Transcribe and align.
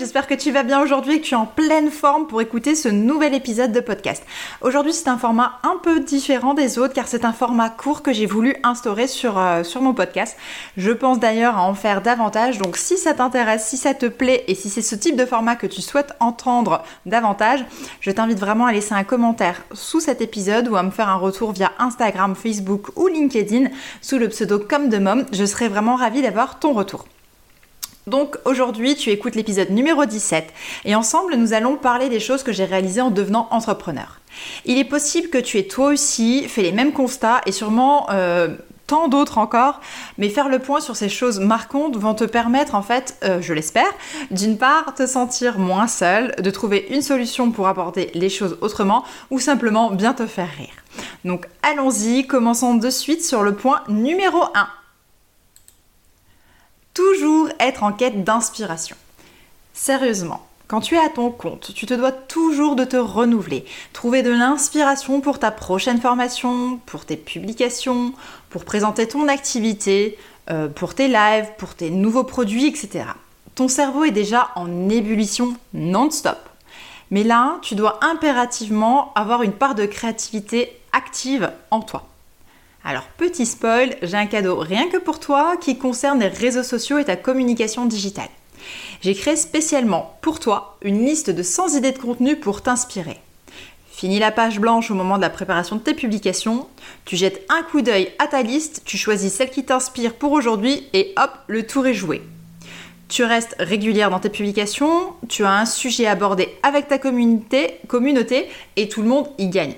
j'espère 0.00 0.26
que 0.26 0.32
tu 0.32 0.50
vas 0.50 0.62
bien 0.62 0.80
aujourd'hui 0.80 1.16
et 1.16 1.20
que 1.20 1.26
tu 1.26 1.34
es 1.34 1.36
en 1.36 1.44
pleine 1.44 1.90
forme 1.90 2.26
pour 2.26 2.40
écouter 2.40 2.74
ce 2.74 2.88
nouvel 2.88 3.34
épisode 3.34 3.70
de 3.70 3.80
podcast. 3.80 4.24
Aujourd'hui, 4.62 4.94
c'est 4.94 5.08
un 5.08 5.18
format 5.18 5.60
un 5.62 5.76
peu 5.82 6.00
différent 6.00 6.54
des 6.54 6.78
autres 6.78 6.94
car 6.94 7.06
c'est 7.06 7.26
un 7.26 7.34
format 7.34 7.68
court 7.68 8.02
que 8.02 8.10
j'ai 8.10 8.24
voulu 8.24 8.56
instaurer 8.62 9.06
sur, 9.06 9.38
euh, 9.38 9.62
sur 9.62 9.82
mon 9.82 9.92
podcast. 9.92 10.38
Je 10.78 10.90
pense 10.90 11.20
d'ailleurs 11.20 11.58
à 11.58 11.64
en 11.64 11.74
faire 11.74 12.00
davantage, 12.00 12.56
donc 12.56 12.78
si 12.78 12.96
ça 12.96 13.12
t'intéresse, 13.12 13.66
si 13.66 13.76
ça 13.76 13.92
te 13.92 14.06
plaît 14.06 14.42
et 14.48 14.54
si 14.54 14.70
c'est 14.70 14.80
ce 14.80 14.94
type 14.94 15.16
de 15.16 15.26
format 15.26 15.54
que 15.54 15.66
tu 15.66 15.82
souhaites 15.82 16.14
entendre 16.18 16.82
davantage, 17.04 17.62
je 18.00 18.10
t'invite 18.10 18.40
vraiment 18.40 18.64
à 18.64 18.72
laisser 18.72 18.94
un 18.94 19.04
commentaire 19.04 19.62
sous 19.74 20.00
cet 20.00 20.22
épisode 20.22 20.68
ou 20.68 20.76
à 20.76 20.82
me 20.82 20.90
faire 20.90 21.10
un 21.10 21.16
retour 21.16 21.52
via 21.52 21.72
Instagram, 21.78 22.34
Facebook 22.34 22.96
ou 22.96 23.06
LinkedIn 23.06 23.68
sous 24.00 24.16
le 24.16 24.30
pseudo 24.30 24.58
comme 24.58 24.88
de 24.88 24.96
mom. 24.96 25.26
Je 25.30 25.44
serais 25.44 25.68
vraiment 25.68 25.96
ravie 25.96 26.22
d'avoir 26.22 26.58
ton 26.58 26.72
retour. 26.72 27.04
Donc 28.06 28.36
aujourd'hui, 28.44 28.96
tu 28.96 29.10
écoutes 29.10 29.34
l'épisode 29.34 29.70
numéro 29.70 30.04
17 30.04 30.52
et 30.84 30.94
ensemble, 30.94 31.36
nous 31.36 31.52
allons 31.52 31.76
parler 31.76 32.08
des 32.08 32.20
choses 32.20 32.42
que 32.42 32.52
j'ai 32.52 32.64
réalisées 32.64 33.02
en 33.02 33.10
devenant 33.10 33.48
entrepreneur. 33.50 34.20
Il 34.64 34.78
est 34.78 34.84
possible 34.84 35.28
que 35.28 35.38
tu 35.38 35.58
aies 35.58 35.66
toi 35.66 35.88
aussi 35.88 36.48
fait 36.48 36.62
les 36.62 36.72
mêmes 36.72 36.92
constats 36.92 37.42
et 37.46 37.52
sûrement 37.52 38.08
euh, 38.10 38.48
tant 38.86 39.08
d'autres 39.08 39.38
encore, 39.38 39.80
mais 40.18 40.30
faire 40.30 40.48
le 40.48 40.58
point 40.58 40.80
sur 40.80 40.96
ces 40.96 41.08
choses 41.08 41.38
marquantes 41.38 41.96
vont 41.96 42.14
te 42.14 42.24
permettre 42.24 42.74
en 42.74 42.82
fait, 42.82 43.16
euh, 43.22 43.40
je 43.40 43.52
l'espère, 43.52 43.92
d'une 44.30 44.56
part 44.56 44.94
te 44.94 45.06
sentir 45.06 45.58
moins 45.58 45.86
seul, 45.86 46.34
de 46.42 46.50
trouver 46.50 46.86
une 46.90 47.02
solution 47.02 47.52
pour 47.52 47.68
aborder 47.68 48.10
les 48.14 48.30
choses 48.30 48.58
autrement 48.62 49.04
ou 49.30 49.38
simplement 49.38 49.90
bien 49.90 50.14
te 50.14 50.26
faire 50.26 50.50
rire. 50.56 50.74
Donc 51.24 51.46
allons-y, 51.62 52.26
commençons 52.26 52.74
de 52.74 52.90
suite 52.90 53.24
sur 53.24 53.42
le 53.42 53.54
point 53.54 53.82
numéro 53.88 54.42
1 54.54 54.79
toujours 56.94 57.48
être 57.58 57.82
en 57.82 57.92
quête 57.92 58.24
d'inspiration. 58.24 58.96
Sérieusement, 59.72 60.46
quand 60.70 60.80
tu 60.80 60.94
es 60.94 60.98
à 60.98 61.08
ton 61.08 61.30
compte, 61.30 61.72
tu 61.74 61.86
te 61.86 61.94
dois 61.94 62.12
toujours 62.12 62.76
de 62.76 62.84
te 62.84 62.96
renouveler, 62.96 63.64
trouver 63.92 64.22
de 64.22 64.30
l'inspiration 64.30 65.20
pour 65.20 65.40
ta 65.40 65.50
prochaine 65.50 66.00
formation, 66.00 66.78
pour 66.86 67.04
tes 67.04 67.16
publications, 67.16 68.12
pour 68.50 68.64
présenter 68.64 69.08
ton 69.08 69.26
activité, 69.26 70.16
euh, 70.48 70.68
pour 70.68 70.94
tes 70.94 71.08
lives, 71.08 71.48
pour 71.58 71.74
tes 71.74 71.90
nouveaux 71.90 72.24
produits, 72.24 72.66
etc. 72.66 73.06
Ton 73.56 73.66
cerveau 73.66 74.04
est 74.04 74.12
déjà 74.12 74.50
en 74.54 74.88
ébullition 74.88 75.56
non-stop. 75.74 76.38
Mais 77.10 77.24
là, 77.24 77.58
tu 77.62 77.74
dois 77.74 77.98
impérativement 78.04 79.12
avoir 79.14 79.42
une 79.42 79.52
part 79.52 79.74
de 79.74 79.86
créativité 79.86 80.80
active 80.92 81.50
en 81.70 81.80
toi. 81.80 82.06
Alors 82.84 83.04
petit 83.18 83.44
spoil, 83.44 83.96
j'ai 84.02 84.16
un 84.16 84.26
cadeau 84.26 84.56
rien 84.58 84.88
que 84.88 84.96
pour 84.96 85.20
toi 85.20 85.56
qui 85.60 85.76
concerne 85.76 86.20
les 86.20 86.28
réseaux 86.28 86.62
sociaux 86.62 86.98
et 86.98 87.04
ta 87.04 87.16
communication 87.16 87.84
digitale. 87.84 88.30
J'ai 89.02 89.14
créé 89.14 89.36
spécialement 89.36 90.18
pour 90.22 90.40
toi 90.40 90.78
une 90.82 91.04
liste 91.04 91.30
de 91.30 91.42
100 91.42 91.76
idées 91.76 91.92
de 91.92 91.98
contenu 91.98 92.36
pour 92.36 92.62
t'inspirer. 92.62 93.18
Fini 93.90 94.18
la 94.18 94.30
page 94.30 94.60
blanche 94.60 94.90
au 94.90 94.94
moment 94.94 95.16
de 95.16 95.22
la 95.22 95.28
préparation 95.28 95.76
de 95.76 95.82
tes 95.82 95.92
publications, 95.92 96.66
tu 97.04 97.16
jettes 97.16 97.44
un 97.50 97.62
coup 97.62 97.82
d'œil 97.82 98.08
à 98.18 98.28
ta 98.28 98.42
liste, 98.42 98.82
tu 98.86 98.96
choisis 98.96 99.32
celle 99.32 99.50
qui 99.50 99.64
t'inspire 99.64 100.14
pour 100.14 100.32
aujourd'hui 100.32 100.88
et 100.94 101.12
hop, 101.18 101.32
le 101.48 101.66
tour 101.66 101.86
est 101.86 101.92
joué. 101.92 102.22
Tu 103.08 103.24
restes 103.24 103.56
régulière 103.58 104.08
dans 104.08 104.20
tes 104.20 104.30
publications, 104.30 105.12
tu 105.28 105.44
as 105.44 105.52
un 105.52 105.66
sujet 105.66 106.06
abordé 106.06 106.48
avec 106.62 106.88
ta 106.88 106.96
communauté, 106.96 107.78
communauté 107.88 108.48
et 108.76 108.88
tout 108.88 109.02
le 109.02 109.08
monde 109.08 109.28
y 109.36 109.48
gagne. 109.48 109.74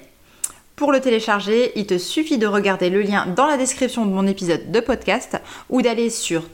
Pour 0.77 0.93
le 0.93 1.00
télécharger, 1.00 1.72
il 1.77 1.87
te 1.87 1.99
suffit 1.99 2.38
de 2.38 2.47
regarder 2.47 2.88
le 2.91 3.03
lien 3.03 3.27
dans 3.27 3.47
la 3.47 3.56
description 3.56 4.06
de 4.06 4.10
mon 4.10 4.27
épisode 4.27 4.71
de 4.71 4.81
podcast 4.81 5.37
ou 5.69 5.83
d'aller 5.83 6.10
sur 6.10 6.44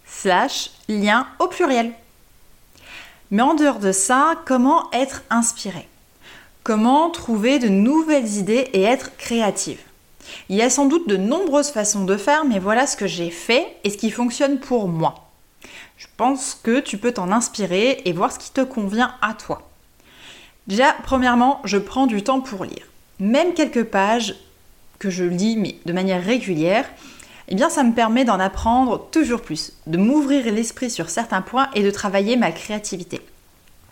slash 0.05 0.71
lien 0.87 1.27
au 1.39 1.47
pluriel. 1.47 1.93
Mais 3.31 3.41
en 3.41 3.55
dehors 3.55 3.79
de 3.79 3.91
ça, 3.91 4.35
comment 4.45 4.91
être 4.91 5.23
inspiré? 5.29 5.87
Comment 6.63 7.09
trouver 7.09 7.59
de 7.59 7.67
nouvelles 7.67 8.37
idées 8.37 8.69
et 8.73 8.83
être 8.83 9.17
créative? 9.17 9.79
Il 10.49 10.55
y 10.55 10.61
a 10.61 10.69
sans 10.69 10.85
doute 10.85 11.07
de 11.07 11.17
nombreuses 11.17 11.71
façons 11.71 12.05
de 12.05 12.17
faire, 12.17 12.45
mais 12.45 12.59
voilà 12.59 12.85
ce 12.87 12.97
que 12.97 13.07
j'ai 13.07 13.31
fait 13.31 13.77
et 13.83 13.89
ce 13.89 13.97
qui 13.97 14.11
fonctionne 14.11 14.59
pour 14.59 14.87
moi. 14.87 15.24
Je 15.97 16.07
pense 16.17 16.59
que 16.61 16.79
tu 16.79 16.97
peux 16.97 17.13
t'en 17.13 17.31
inspirer 17.31 18.01
et 18.05 18.13
voir 18.13 18.31
ce 18.31 18.39
qui 18.39 18.51
te 18.51 18.61
convient 18.61 19.15
à 19.21 19.33
toi. 19.33 19.69
Déjà, 20.67 20.93
premièrement, 21.03 21.61
je 21.63 21.77
prends 21.77 22.07
du 22.07 22.23
temps 22.23 22.41
pour 22.41 22.65
lire. 22.65 22.87
Même 23.19 23.53
quelques 23.53 23.85
pages 23.85 24.35
que 24.99 25.09
je 25.09 25.23
lis, 25.23 25.57
mais 25.57 25.77
de 25.85 25.93
manière 25.93 26.23
régulière, 26.23 26.85
eh 27.47 27.55
bien 27.55 27.69
ça 27.69 27.83
me 27.83 27.93
permet 27.93 28.25
d'en 28.25 28.39
apprendre 28.39 29.07
toujours 29.11 29.41
plus, 29.41 29.73
de 29.87 29.97
m'ouvrir 29.97 30.51
l'esprit 30.51 30.89
sur 30.89 31.09
certains 31.09 31.41
points 31.41 31.69
et 31.75 31.83
de 31.83 31.91
travailler 31.91 32.37
ma 32.37 32.51
créativité. 32.51 33.21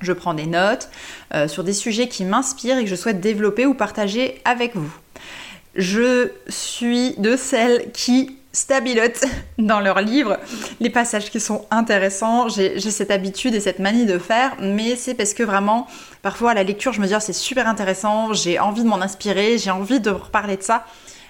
Je 0.01 0.11
prends 0.11 0.33
des 0.33 0.47
notes 0.47 0.89
euh, 1.33 1.47
sur 1.47 1.63
des 1.63 1.73
sujets 1.73 2.07
qui 2.07 2.25
m'inspirent 2.25 2.77
et 2.77 2.83
que 2.83 2.89
je 2.89 2.95
souhaite 2.95 3.21
développer 3.21 3.65
ou 3.65 3.73
partager 3.73 4.41
avec 4.43 4.75
vous. 4.75 4.91
Je 5.75 6.31
suis 6.49 7.13
de 7.17 7.35
celles 7.37 7.91
qui 7.93 8.37
stabilotent 8.53 9.25
dans 9.57 9.79
leurs 9.79 9.99
livres 9.99 10.37
les 10.79 10.89
passages 10.89 11.29
qui 11.29 11.39
sont 11.39 11.65
intéressants. 11.71 12.47
J'ai 12.47 12.79
cette 12.79 13.11
habitude 13.11 13.53
et 13.55 13.59
cette 13.59 13.79
manie 13.79 14.05
de 14.05 14.17
faire, 14.17 14.55
mais 14.61 14.95
c'est 14.95 15.15
parce 15.15 15.33
que 15.33 15.43
vraiment, 15.43 15.87
parfois 16.21 16.51
à 16.51 16.53
la 16.53 16.63
lecture, 16.63 16.93
je 16.93 17.01
me 17.01 17.07
dis, 17.07 17.13
oh, 17.15 17.19
c'est 17.19 17.33
super 17.33 17.67
intéressant, 17.67 18.31
j'ai 18.33 18.59
envie 18.59 18.83
de 18.83 18.87
m'en 18.87 19.01
inspirer, 19.01 19.57
j'ai 19.57 19.71
envie 19.71 19.99
de 19.99 20.11
reparler 20.11 20.55
de 20.55 20.63
ça. 20.63 20.85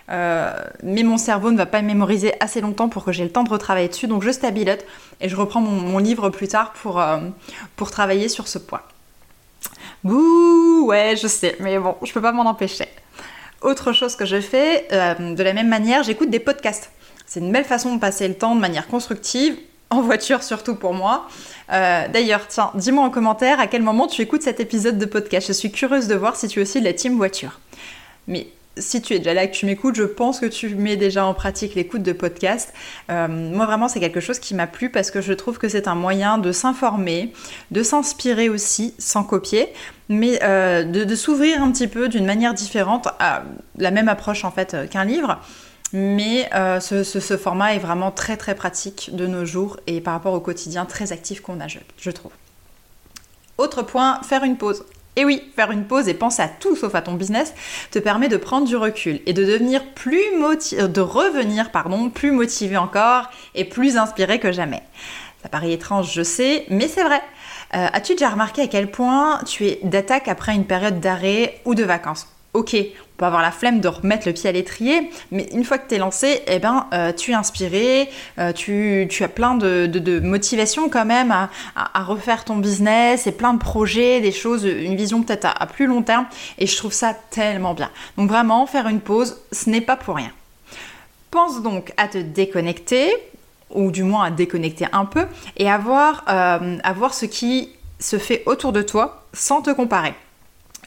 Euh, 0.10 0.52
mais 0.84 1.04
mon 1.04 1.18
cerveau 1.18 1.52
ne 1.52 1.58
va 1.58 1.66
pas 1.66 1.82
mémoriser 1.82 2.34
assez 2.42 2.60
longtemps 2.60 2.90
pour 2.90 3.06
que 3.06 3.14
j'ai 3.14 3.24
le 3.24 3.32
temps 3.32 3.44
de 3.44 3.50
retravailler 3.50 3.88
dessus, 3.88 4.08
donc 4.08 4.22
je 4.22 4.32
stabilote 4.32 4.86
et 5.22 5.30
je 5.30 5.36
reprends 5.38 5.62
mon, 5.62 5.98
livre 5.98 6.30
plus 6.30 6.50
tard 6.50 6.74
pour, 6.74 7.00
euh, 7.00 7.20
travailler 7.90 8.28
sur 8.28 8.50
ce 8.50 8.58
point. 8.58 8.82
Bouh, 10.04 10.88
ouais, 10.88 11.16
je 11.16 11.28
sais, 11.28 11.56
mais 11.62 11.80
bon, 11.80 11.96
je 12.04 12.12
peux 12.12 12.22
pas 12.22 12.34
m'en 12.34 12.46
empêcher. 12.46 12.88
Autre 13.62 13.94
chose 13.94 14.18
que 14.18 14.26
je 14.26 14.42
fais, 14.42 14.88
euh, 14.92 15.36
de 15.36 15.44
la 15.44 15.54
même 15.54 15.70
manière, 15.70 16.04
j'écoute 16.04 16.30
des 16.30 16.40
podcasts. 16.40 16.92
C'est 17.34 17.40
une 17.40 17.52
belle 17.52 17.66
façon 17.66 17.96
de 17.96 18.00
passer 18.00 18.28
le 18.28 18.36
temps 18.36 18.54
de 18.54 18.62
manière 18.62 18.88
constructive, 18.88 19.56
en 19.90 20.02
voiture 20.02 20.44
surtout 20.44 20.76
pour 20.76 20.94
moi. 20.94 21.28
Euh, 21.72 22.08
d'ailleurs, 22.08 22.48
tiens, 22.48 22.70
dis-moi 22.76 23.04
en 23.04 23.10
commentaire 23.10 23.60
à 23.60 23.66
quel 23.66 23.82
moment 23.82 24.06
tu 24.06 24.22
écoutes 24.22 24.44
cet 24.44 24.60
épisode 24.60 25.00
de 25.00 25.06
podcast. 25.08 25.48
Je 25.48 25.54
suis 25.54 25.72
curieuse 25.72 26.06
de 26.06 26.14
voir 26.14 26.36
si 26.36 26.48
tu 26.48 26.60
es 26.60 26.62
aussi 26.62 26.80
de 26.80 26.86
la 26.86 26.94
team 26.94 27.18
voiture. 27.18 27.60
Mais 28.28 28.50
si 28.78 29.02
tu 29.02 29.16
es 29.16 29.18
déjà 29.18 29.34
là 29.34 29.46
et 29.46 29.50
que 29.50 29.56
tu 29.56 29.66
m'écoutes, 29.66 29.96
je 29.96 30.04
pense 30.04 30.40
que 30.40 30.46
tu 30.46 30.76
mets 30.76 30.96
déjà 30.96 31.26
en 31.26 31.34
pratique 31.34 31.74
l'écoute 31.74 32.04
de 32.04 32.14
podcast. 32.14 32.72
Euh, 33.10 33.28
moi, 33.28 33.66
vraiment, 33.66 33.88
c'est 33.88 34.00
quelque 34.00 34.20
chose 34.20 34.38
qui 34.38 34.54
m'a 34.54 34.68
plu 34.68 34.92
parce 34.92 35.10
que 35.10 35.20
je 35.20 35.34
trouve 35.34 35.58
que 35.58 35.70
c'est 35.70 35.88
un 35.88 35.96
moyen 35.96 36.38
de 36.38 36.52
s'informer, 36.52 37.34
de 37.72 37.82
s'inspirer 37.82 38.48
aussi, 38.48 38.94
sans 39.00 39.24
copier, 39.24 39.70
mais 40.08 40.38
euh, 40.44 40.84
de, 40.84 41.04
de 41.04 41.16
s'ouvrir 41.16 41.64
un 41.64 41.72
petit 41.72 41.88
peu 41.88 42.10
d'une 42.10 42.28
manière 42.28 42.54
différente 42.54 43.08
à 43.18 43.42
la 43.80 43.90
même 43.90 44.08
approche 44.08 44.46
en 44.46 44.52
fait 44.52 44.78
qu'un 44.92 45.06
livre. 45.06 45.40
Mais 45.94 46.50
euh, 46.56 46.80
ce, 46.80 47.38
format 47.38 47.76
est 47.76 47.80
vraiment 47.80 48.10
très 48.10 48.36
très 48.36 48.56
pratique 48.56 49.12
de 49.14 49.28
nos 49.28 49.46
jours 49.46 49.80
et 49.86 50.02
par 50.02 50.14
rapport 50.14 50.34
au 50.34 50.40
quotidien 50.40 50.86
très 50.86 51.12
actif 51.12 51.40
qu'on 51.42 51.60
a, 51.60 51.68
je, 51.68 52.10
trouve. 52.10 52.32
Autre 53.60 53.84
point, 53.84 54.20
faire 54.24 54.44
une 54.44 54.58
pause. 54.58 54.84
Et 55.16 55.24
oui, 55.24 55.44
faire 55.56 55.70
une 55.70 55.86
pause 55.86 56.08
et 56.08 56.16
penser 56.16 56.42
à 56.42 56.48
tout 56.48 56.76
sauf 56.76 56.96
à 56.96 57.04
ton 57.04 57.14
business 57.14 57.54
te 57.92 58.00
permet 58.00 58.28
de 58.28 58.38
prendre 58.38 58.66
du 58.66 58.76
recul 58.76 59.22
et 59.28 59.34
de 59.34 59.46
devenir 59.46 59.86
plus 59.94 60.24
de 60.32 61.02
revenir 61.02 61.70
pardon, 61.70 62.10
plus 62.10 62.32
motivé 62.32 62.76
encore 62.78 63.30
et 63.54 63.64
plus 63.64 63.96
inspiré 63.96 64.40
que 64.40 64.52
jamais. 64.52 64.82
Ça 65.44 65.50
paraît 65.50 65.74
étrange, 65.74 66.12
je 66.12 66.24
sais, 66.24 66.66
mais 66.70 66.88
c'est 66.88 67.04
vrai. 67.04 67.22
Euh, 67.76 67.88
as-tu 67.94 68.14
déjà 68.14 68.30
remarqué 68.30 68.64
à 68.64 68.68
quel 68.68 68.90
point 68.90 69.40
tu 69.46 69.68
es 69.68 69.80
d'attaque 69.84 70.28
après 70.28 70.56
une 70.56 70.66
période 70.66 71.00
d'arrêt 71.00 71.62
ou 71.66 71.76
de 71.76 71.84
vacances? 71.84 72.33
Ok, 72.54 72.76
on 72.76 73.18
peut 73.18 73.26
avoir 73.26 73.42
la 73.42 73.52
flemme 73.52 73.80
de 73.80 73.88
remettre 73.88 74.28
le 74.28 74.34
pied 74.34 74.50
à 74.50 74.52
l'étrier, 74.52 75.10
mais 75.32 75.48
une 75.52 75.64
fois 75.64 75.78
que 75.78 75.88
tu 75.88 75.96
es 75.96 75.98
lancé, 75.98 76.42
eh 76.48 76.60
ben, 76.60 76.88
euh, 76.94 77.12
tu 77.12 77.32
es 77.32 77.34
inspiré, 77.34 78.10
euh, 78.40 78.54
tu, 78.54 79.08
as 79.22 79.28
plein 79.28 79.56
de, 79.56 80.20
motivation 80.20 80.90
quand 80.90 81.06
même 81.06 81.32
à, 81.32 82.04
refaire 82.04 82.46
ton 82.46 82.58
business 82.58 83.28
et 83.28 83.32
plein 83.32 83.54
de 83.54 83.60
projets, 83.60 84.22
des 84.22 84.32
choses, 84.32 84.66
une 84.66 84.96
vision 84.96 85.24
peut-être 85.24 85.46
à, 85.46 85.66
plus 85.66 85.88
long 85.88 86.04
terme, 86.04 86.26
et 86.58 86.68
je 86.68 86.78
trouve 86.78 86.94
ça 86.94 87.16
tellement 87.30 87.74
bien. 87.74 87.90
Donc 88.18 88.30
vraiment, 88.30 88.66
faire 88.68 88.88
une 88.88 89.02
pause, 89.02 89.42
ce 89.52 89.70
n'est 89.70 89.82
pas 89.82 89.96
pour 89.96 90.16
rien. 90.16 90.32
Pense 91.32 91.62
donc 91.62 91.94
à 91.98 92.08
te 92.08 92.20
déconnecter, 92.20 93.14
ou 93.72 93.90
du 93.90 94.04
moins 94.04 94.26
à 94.26 94.32
déconnecter 94.32 94.86
un 94.92 95.06
peu, 95.06 95.26
et 95.58 95.72
euh, 95.72 96.78
à 96.84 96.94
voir 96.94 97.14
ce 97.14 97.26
qui 97.26 97.70
se 98.00 98.18
fait 98.18 98.44
autour 98.46 98.72
de 98.74 98.82
toi 98.82 99.24
sans 99.34 99.62
te 99.62 99.72
comparer. 99.72 100.14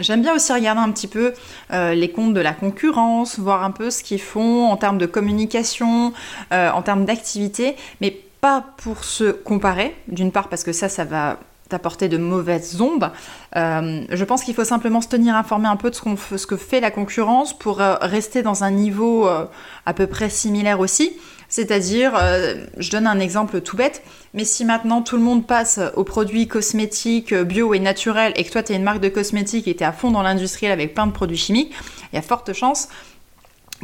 J'aime 0.00 0.20
bien 0.20 0.34
aussi 0.34 0.52
regarder 0.52 0.80
un 0.80 0.90
petit 0.90 1.06
peu 1.06 1.32
euh, 1.72 1.94
les 1.94 2.10
comptes 2.10 2.34
de 2.34 2.40
la 2.40 2.52
concurrence, 2.52 3.38
voir 3.38 3.64
un 3.64 3.70
peu 3.70 3.90
ce 3.90 4.02
qu'ils 4.02 4.20
font 4.20 4.66
en 4.66 4.76
termes 4.76 4.98
de 4.98 5.06
communication, 5.06 6.12
euh, 6.52 6.70
en 6.70 6.82
termes 6.82 7.04
d'activité, 7.06 7.76
mais 8.00 8.10
pas 8.40 8.64
pour 8.76 9.04
se 9.04 9.30
comparer, 9.30 9.96
d'une 10.08 10.32
part 10.32 10.48
parce 10.48 10.64
que 10.64 10.72
ça, 10.72 10.88
ça 10.88 11.04
va 11.04 11.38
t'apporter 11.68 12.08
de 12.08 12.18
mauvaises 12.18 12.80
ondes. 12.80 13.10
Euh, 13.56 14.02
je 14.10 14.24
pense 14.24 14.44
qu'il 14.44 14.54
faut 14.54 14.64
simplement 14.64 15.00
se 15.00 15.08
tenir 15.08 15.34
informé 15.34 15.68
un 15.68 15.76
peu 15.76 15.90
de 15.90 15.94
ce, 15.94 16.00
qu'on 16.00 16.16
ce 16.16 16.46
que 16.46 16.56
fait 16.56 16.80
la 16.80 16.90
concurrence 16.90 17.56
pour 17.56 17.78
rester 17.78 18.42
dans 18.42 18.64
un 18.64 18.70
niveau 18.70 19.26
à 19.26 19.94
peu 19.94 20.06
près 20.06 20.30
similaire 20.30 20.80
aussi. 20.80 21.12
C'est-à-dire, 21.48 22.14
euh, 22.20 22.66
je 22.78 22.90
donne 22.90 23.06
un 23.06 23.20
exemple 23.20 23.60
tout 23.60 23.76
bête, 23.76 24.02
mais 24.34 24.44
si 24.44 24.64
maintenant 24.64 25.02
tout 25.02 25.16
le 25.16 25.22
monde 25.22 25.46
passe 25.46 25.78
aux 25.94 26.04
produits 26.04 26.48
cosmétiques 26.48 27.32
euh, 27.32 27.44
bio 27.44 27.72
et 27.72 27.78
naturels 27.78 28.32
et 28.36 28.44
que 28.44 28.50
toi 28.50 28.62
tu 28.62 28.72
es 28.72 28.76
une 28.76 28.82
marque 28.82 29.00
de 29.00 29.08
cosmétiques 29.08 29.68
et 29.68 29.76
tu 29.76 29.82
es 29.82 29.86
à 29.86 29.92
fond 29.92 30.10
dans 30.10 30.22
l'industriel 30.22 30.72
avec 30.72 30.94
plein 30.94 31.06
de 31.06 31.12
produits 31.12 31.36
chimiques, 31.36 31.72
il 32.12 32.16
y 32.16 32.18
a 32.18 32.22
forte 32.22 32.52
chance 32.52 32.88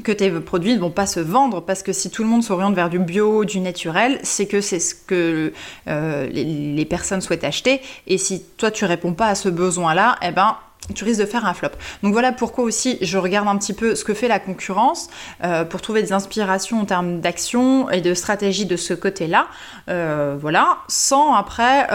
que 0.03 0.13
tes 0.13 0.31
produits 0.31 0.75
ne 0.75 0.81
vont 0.81 0.91
pas 0.91 1.07
se 1.07 1.21
vendre 1.21 1.61
parce 1.61 1.83
que 1.83 1.93
si 1.93 2.11
tout 2.11 2.23
le 2.23 2.29
monde 2.29 2.43
s'oriente 2.43 2.75
vers 2.75 2.89
du 2.89 2.99
bio, 2.99 3.45
du 3.45 3.61
naturel, 3.61 4.19
c'est 4.23 4.47
que 4.47 4.61
c'est 4.61 4.81
ce 4.81 4.95
que 4.95 5.53
euh, 5.89 6.29
les, 6.29 6.85
personnes 6.87 7.21
souhaitent 7.21 7.45
acheter 7.45 7.81
et 8.07 8.19
si 8.19 8.43
toi 8.57 8.71
tu 8.71 8.85
réponds 8.85 9.13
pas 9.13 9.29
à 9.29 9.35
ce 9.35 9.49
besoin-là, 9.49 10.17
eh 10.23 10.31
ben 10.31 10.57
tu 10.95 11.05
risques 11.05 11.21
de 11.21 11.27
faire 11.27 11.47
un 11.47 11.55
flop. 11.55 11.71
Donc 12.03 12.13
voilà 12.13 12.33
pourquoi 12.33 12.65
aussi 12.65 12.99
je 13.01 13.17
regarde 13.17 13.47
un 13.49 13.57
petit 13.57 13.73
peu 13.73 13.95
ce 13.95 14.05
que 14.05 14.15
fait 14.15 14.29
la 14.29 14.41
concurrence 14.41 15.09
euh, 15.45 15.65
pour 15.65 15.81
trouver 15.81 16.03
des 16.03 16.13
inspirations 16.13 16.81
en 16.81 16.85
termes 16.85 17.21
d'action 17.21 17.89
et 17.91 18.01
de 18.01 18.15
stratégie 18.15 18.67
de 18.67 18.77
ce 18.77 18.93
côté-là. 18.95 19.47
Euh, 19.89 20.37
voilà, 20.41 20.79
sans 20.89 21.35
après 21.35 21.87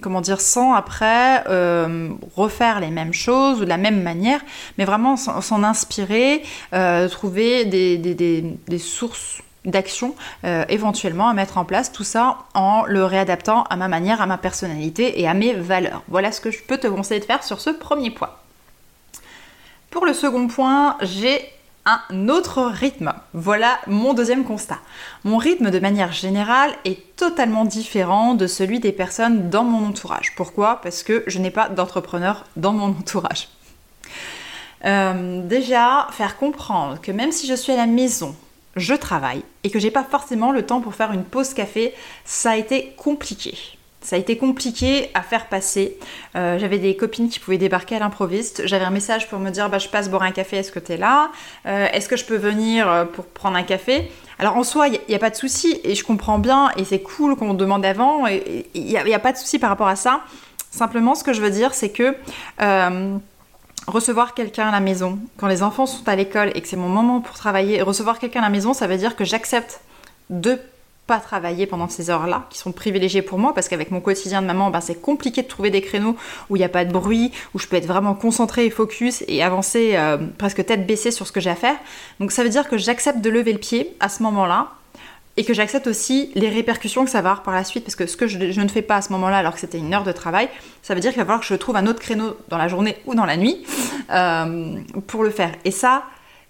comment 0.00 0.20
dire, 0.20 0.40
sans 0.40 0.74
après 0.74 1.44
refaire 2.36 2.80
les 2.80 2.90
mêmes 2.90 3.12
choses 3.12 3.60
ou 3.60 3.64
de 3.64 3.68
la 3.68 3.76
même 3.76 4.02
manière, 4.02 4.40
mais 4.78 4.84
vraiment 4.84 5.16
s'en 5.16 5.62
inspirer, 5.62 6.42
trouver 7.10 7.64
des 7.64 8.78
sources 8.78 9.42
d'action 9.64 10.14
euh, 10.44 10.64
éventuellement 10.68 11.28
à 11.28 11.34
mettre 11.34 11.58
en 11.58 11.64
place, 11.64 11.92
tout 11.92 12.04
ça 12.04 12.38
en 12.54 12.84
le 12.86 13.04
réadaptant 13.04 13.64
à 13.64 13.76
ma 13.76 13.88
manière, 13.88 14.20
à 14.22 14.26
ma 14.26 14.38
personnalité 14.38 15.20
et 15.20 15.28
à 15.28 15.34
mes 15.34 15.52
valeurs. 15.52 16.02
Voilà 16.08 16.32
ce 16.32 16.40
que 16.40 16.50
je 16.50 16.62
peux 16.62 16.78
te 16.78 16.86
conseiller 16.86 17.20
de 17.20 17.26
faire 17.26 17.42
sur 17.42 17.60
ce 17.60 17.70
premier 17.70 18.10
point. 18.10 18.30
Pour 19.90 20.06
le 20.06 20.14
second 20.14 20.46
point, 20.46 20.96
j'ai 21.02 21.40
un 21.86 22.28
autre 22.28 22.62
rythme. 22.62 23.12
Voilà 23.32 23.78
mon 23.86 24.14
deuxième 24.14 24.44
constat. 24.44 24.78
Mon 25.24 25.38
rythme 25.38 25.70
de 25.70 25.78
manière 25.78 26.12
générale 26.12 26.72
est 26.84 27.16
totalement 27.16 27.64
différent 27.64 28.34
de 28.34 28.46
celui 28.46 28.80
des 28.80 28.92
personnes 28.92 29.50
dans 29.50 29.64
mon 29.64 29.88
entourage. 29.88 30.34
Pourquoi? 30.36 30.80
Parce 30.82 31.02
que 31.02 31.24
je 31.26 31.38
n'ai 31.38 31.50
pas 31.50 31.68
d'entrepreneur 31.68 32.44
dans 32.56 32.72
mon 32.72 32.88
entourage. 32.88 33.48
Euh, 34.84 35.46
déjà, 35.46 36.08
faire 36.12 36.36
comprendre 36.36 37.00
que 37.00 37.12
même 37.12 37.32
si 37.32 37.46
je 37.46 37.54
suis 37.54 37.72
à 37.72 37.76
la 37.76 37.86
maison, 37.86 38.34
je 38.76 38.94
travaille 38.94 39.42
et 39.64 39.70
que 39.70 39.78
j'ai 39.78 39.90
pas 39.90 40.04
forcément 40.04 40.52
le 40.52 40.64
temps 40.64 40.80
pour 40.80 40.94
faire 40.94 41.12
une 41.12 41.24
pause 41.24 41.54
café, 41.54 41.94
ça 42.24 42.52
a 42.52 42.56
été 42.56 42.94
compliqué. 42.96 43.56
Ça 44.02 44.16
a 44.16 44.18
été 44.18 44.38
compliqué 44.38 45.10
à 45.12 45.20
faire 45.20 45.46
passer. 45.46 45.98
Euh, 46.34 46.58
j'avais 46.58 46.78
des 46.78 46.96
copines 46.96 47.28
qui 47.28 47.38
pouvaient 47.38 47.58
débarquer 47.58 47.96
à 47.96 47.98
l'improviste. 47.98 48.66
J'avais 48.66 48.84
un 48.86 48.90
message 48.90 49.28
pour 49.28 49.38
me 49.38 49.50
dire 49.50 49.68
bah, 49.68 49.78
je 49.78 49.88
passe 49.88 50.08
boire 50.08 50.22
un 50.22 50.30
café, 50.30 50.56
est-ce 50.56 50.72
que 50.72 50.78
tu 50.78 50.92
es 50.92 50.96
là? 50.96 51.30
Euh, 51.66 51.86
Est-ce 51.92 52.08
que 52.08 52.16
je 52.16 52.24
peux 52.24 52.36
venir 52.36 52.90
euh, 52.90 53.04
pour 53.04 53.26
prendre 53.26 53.56
un 53.56 53.62
café? 53.62 54.10
Alors 54.38 54.56
en 54.56 54.64
soi, 54.64 54.88
il 54.88 54.98
n'y 55.08 55.14
a, 55.14 55.18
pas 55.18 55.28
de 55.28 55.36
souci 55.36 55.80
et 55.84 55.94
je 55.94 56.02
comprends 56.02 56.38
bien 56.38 56.70
et 56.78 56.84
c'est 56.84 57.00
cool 57.00 57.36
qu'on 57.36 57.52
demande 57.52 57.84
avant. 57.84 58.26
Il 58.26 58.64
n'y 58.74 58.96
a, 58.96 59.18
pas 59.18 59.32
de 59.32 59.36
souci 59.36 59.58
par 59.58 59.68
rapport 59.68 59.88
à 59.88 59.96
ça. 59.96 60.22
Simplement, 60.70 61.14
ce 61.14 61.22
que 61.22 61.34
je 61.34 61.42
veux 61.42 61.50
dire, 61.50 61.74
c'est 61.74 61.90
que 61.90 62.16
recevoir 63.86 64.32
quelqu'un 64.32 64.68
à 64.68 64.72
la 64.72 64.80
maison, 64.80 65.18
quand 65.36 65.46
les 65.46 65.62
enfants 65.62 65.84
sont 65.84 66.08
à 66.08 66.16
l'école 66.16 66.52
et 66.54 66.62
que 66.62 66.68
c'est 66.68 66.76
mon 66.76 66.88
moment 66.88 67.20
pour 67.20 67.36
travailler, 67.36 67.82
recevoir 67.82 68.18
quelqu'un 68.18 68.40
à 68.40 68.44
la 68.44 68.50
maison, 68.50 68.72
ça 68.72 68.86
veut 68.86 68.96
dire 68.96 69.14
que 69.14 69.24
j'accepte 69.26 69.80
de 70.30 70.58
pas 71.10 71.18
travailler 71.18 71.66
pendant 71.66 71.88
ces 71.88 72.08
heures-là, 72.08 72.46
qui 72.50 72.58
sont 72.58 72.70
privilégiées 72.70 73.22
pour 73.22 73.36
moi, 73.36 73.52
parce 73.52 73.68
qu'avec 73.68 73.90
mon 73.90 74.00
quotidien 74.00 74.42
de 74.42 74.46
maman, 74.46 74.70
ben, 74.70 74.80
c'est 74.80 75.00
compliqué 75.00 75.42
de 75.42 75.48
trouver 75.48 75.70
des 75.70 75.80
créneaux 75.80 76.14
où 76.48 76.54
il 76.54 76.60
n'y 76.60 76.64
a 76.64 76.68
pas 76.68 76.84
de 76.84 76.92
bruit, 76.92 77.32
où 77.52 77.58
je 77.58 77.66
peux 77.66 77.74
être 77.74 77.86
vraiment 77.88 78.14
concentrée 78.14 78.66
et 78.66 78.70
focus 78.70 79.24
et 79.26 79.42
avancer 79.42 79.96
euh, 79.96 80.18
presque 80.38 80.64
tête 80.64 80.86
baissée 80.86 81.10
sur 81.10 81.26
ce 81.26 81.32
que 81.32 81.40
j'ai 81.40 81.50
à 81.50 81.56
faire. 81.56 81.74
Donc 82.20 82.30
ça 82.30 82.44
veut 82.44 82.48
dire 82.48 82.68
que 82.68 82.78
j'accepte 82.78 83.20
de 83.20 83.28
lever 83.28 83.52
le 83.52 83.58
pied 83.58 83.96
à 83.98 84.08
ce 84.08 84.22
moment-là, 84.22 84.68
et 85.36 85.42
que 85.42 85.52
j'accepte 85.52 85.88
aussi 85.88 86.30
les 86.36 86.48
répercussions 86.48 87.04
que 87.04 87.10
ça 87.10 87.22
va 87.22 87.30
avoir 87.30 87.42
par 87.42 87.54
la 87.54 87.64
suite, 87.64 87.82
parce 87.82 87.96
que 87.96 88.06
ce 88.06 88.16
que 88.16 88.28
je, 88.28 88.60
ne 88.60 88.68
fais 88.68 88.82
pas 88.82 88.96
à 88.96 89.02
ce 89.02 89.10
moment-là, 89.12 89.38
alors 89.38 89.54
que 89.54 89.58
c'était 89.58 89.78
une 89.78 89.92
heure 89.92 90.04
de 90.04 90.12
travail, 90.12 90.48
ça 90.80 90.94
veut 90.94 91.00
dire 91.00 91.10
qu'il 91.10 91.18
va 91.18 91.24
falloir 91.24 91.40
que 91.40 91.46
je 91.46 91.56
trouve 91.56 91.74
un 91.74 91.88
autre 91.88 91.98
créneau 91.98 92.36
dans 92.46 92.58
la 92.58 92.68
journée 92.68 92.96
ou 93.06 93.16
dans 93.16 93.26
la 93.26 93.36
nuit 93.36 93.66
euh, 94.12 94.78
pour 95.08 95.24
le 95.24 95.30
faire. 95.30 95.50
Et 95.64 95.72
ça, 95.72 96.04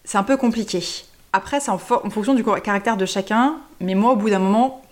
c'est 0.05 0.19
un 0.19 0.23
peu 0.23 0.37
compliqué. 0.37 0.83
Après, 1.33 1.61
c'est 1.61 1.71
en, 1.71 1.79
fonction 1.79 2.35
du 2.35 2.45
caractère 2.45 2.97
de 2.97 3.07
chacun, 3.07 3.57
mais 3.81 3.95
moi, 3.95 4.13
au 4.13 4.17
bout 4.17 4.31
d'un 4.31 4.39
moment, 4.39 4.83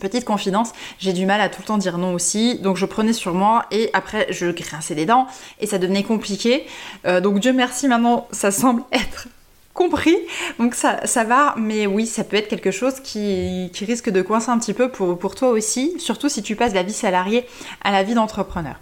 Petite 0.00 0.26
confidence, 0.26 0.72
j'ai 0.98 1.14
du 1.14 1.24
mal 1.24 1.40
à 1.40 1.48
tout 1.48 1.62
le 1.62 1.66
temps 1.66 1.78
dire 1.78 1.96
non 1.96 2.12
aussi, 2.12 2.58
donc 2.58 2.76
je 2.76 2.84
prenais 2.84 3.14
sur 3.14 3.32
moi 3.32 3.64
et 3.70 3.88
après 3.94 4.26
je 4.28 4.48
grinçais 4.48 4.94
des 4.94 5.06
dents 5.06 5.26
et 5.58 5.66
ça 5.66 5.78
devenait 5.78 6.02
compliqué. 6.02 6.66
Euh, 7.06 7.22
donc 7.22 7.38
Dieu 7.40 7.54
merci, 7.54 7.88
maintenant 7.88 8.28
ça 8.30 8.50
semble 8.50 8.82
être 8.92 9.28
compris. 9.72 10.16
Donc 10.58 10.74
ça, 10.74 11.06
ça 11.06 11.24
va, 11.24 11.54
mais 11.56 11.86
oui, 11.86 12.06
ça 12.06 12.24
peut 12.24 12.36
être 12.36 12.48
quelque 12.48 12.70
chose 12.70 13.00
qui, 13.00 13.70
risque 13.80 14.10
de 14.10 14.20
coincer 14.20 14.50
un 14.50 14.58
petit 14.58 14.74
peu 14.74 14.90
pour, 14.90 15.18
pour 15.18 15.34
toi 15.34 15.48
aussi, 15.48 15.98
surtout 15.98 16.28
si 16.28 16.42
tu 16.42 16.56
passes 16.56 16.74
la 16.74 16.82
vie 16.82 16.92
salariée 16.92 17.46
à 17.82 17.90
la 17.90 18.02
vie 18.02 18.14
d'entrepreneur. 18.14 18.78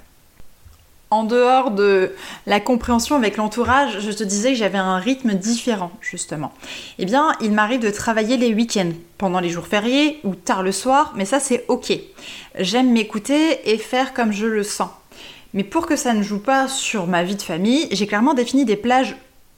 En 1.15 1.23
dehors 1.23 1.71
de 1.71 2.11
la 2.45 2.59
compréhension 2.59 3.15
avec 3.15 3.37
l'entourage, 3.37 4.01
je 4.01 4.11
te 4.11 4.25
disais 4.25 4.49
que 4.49 4.59
j'avais 4.59 4.79
un 4.79 4.97
rythme 4.97 5.35
différent, 5.35 5.93
justement. 6.01 6.53
Eh 6.99 7.05
bien, 7.05 7.31
il 7.41 7.53
m'arrive 7.53 7.79
de 7.79 7.91
travailler 7.91 8.37
les 8.37 8.53
week-ends, 8.53 8.91
pendant 9.17 9.39
les 9.39 9.49
jours 9.49 9.69
fériés 9.69 10.19
ou 10.25 10.35
tard 10.35 10.65
le 10.65 10.73
soir, 10.73 11.13
mais 11.15 11.25
ça 11.25 11.39
c'est 11.39 11.67
ok. 11.69 11.93
J'aime 12.59 12.91
m'écouter 12.91 13.73
et 13.73 13.79
faire 13.79 14.13
comme 14.13 14.33
je 14.33 14.47
le 14.47 14.65
sens. 14.65 14.91
Mais 15.53 15.63
pour 15.63 15.87
que 15.87 15.95
ça 15.95 16.15
ne 16.15 16.23
joue 16.25 16.41
pas 16.41 16.67
sur 16.67 17.07
ma 17.07 17.23
vie 17.23 17.37
de 17.37 17.43
famille, 17.43 17.87
j'ai 17.93 18.09
clairement 18.09 18.35
défini 18.35 18.65
des 18.65 18.75
plages 18.75 19.15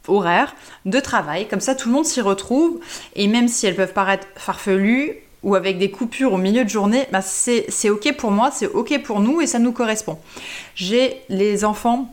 horaire 0.08 0.54
de 0.84 1.00
travail. 1.00 1.48
Comme 1.48 1.60
ça, 1.60 1.74
tout 1.74 1.88
le 1.88 1.94
monde 1.94 2.04
s'y 2.04 2.20
retrouve. 2.20 2.80
Et 3.14 3.28
même 3.28 3.48
si 3.48 3.66
elles 3.66 3.76
peuvent 3.76 3.94
paraître 3.94 4.26
farfelues 4.36 5.16
ou 5.46 5.54
avec 5.54 5.78
des 5.78 5.92
coupures 5.92 6.32
au 6.32 6.38
milieu 6.38 6.64
de 6.64 6.68
journée, 6.68 7.06
bah 7.12 7.22
c'est 7.22 7.88
OK 7.88 8.12
pour 8.16 8.32
moi, 8.32 8.50
c'est 8.52 8.66
OK 8.66 9.00
pour 9.04 9.20
nous 9.20 9.40
et 9.40 9.46
ça 9.46 9.60
nous 9.60 9.70
correspond. 9.70 10.18
J'ai 10.74 11.22
les 11.28 11.64
enfants 11.64 12.10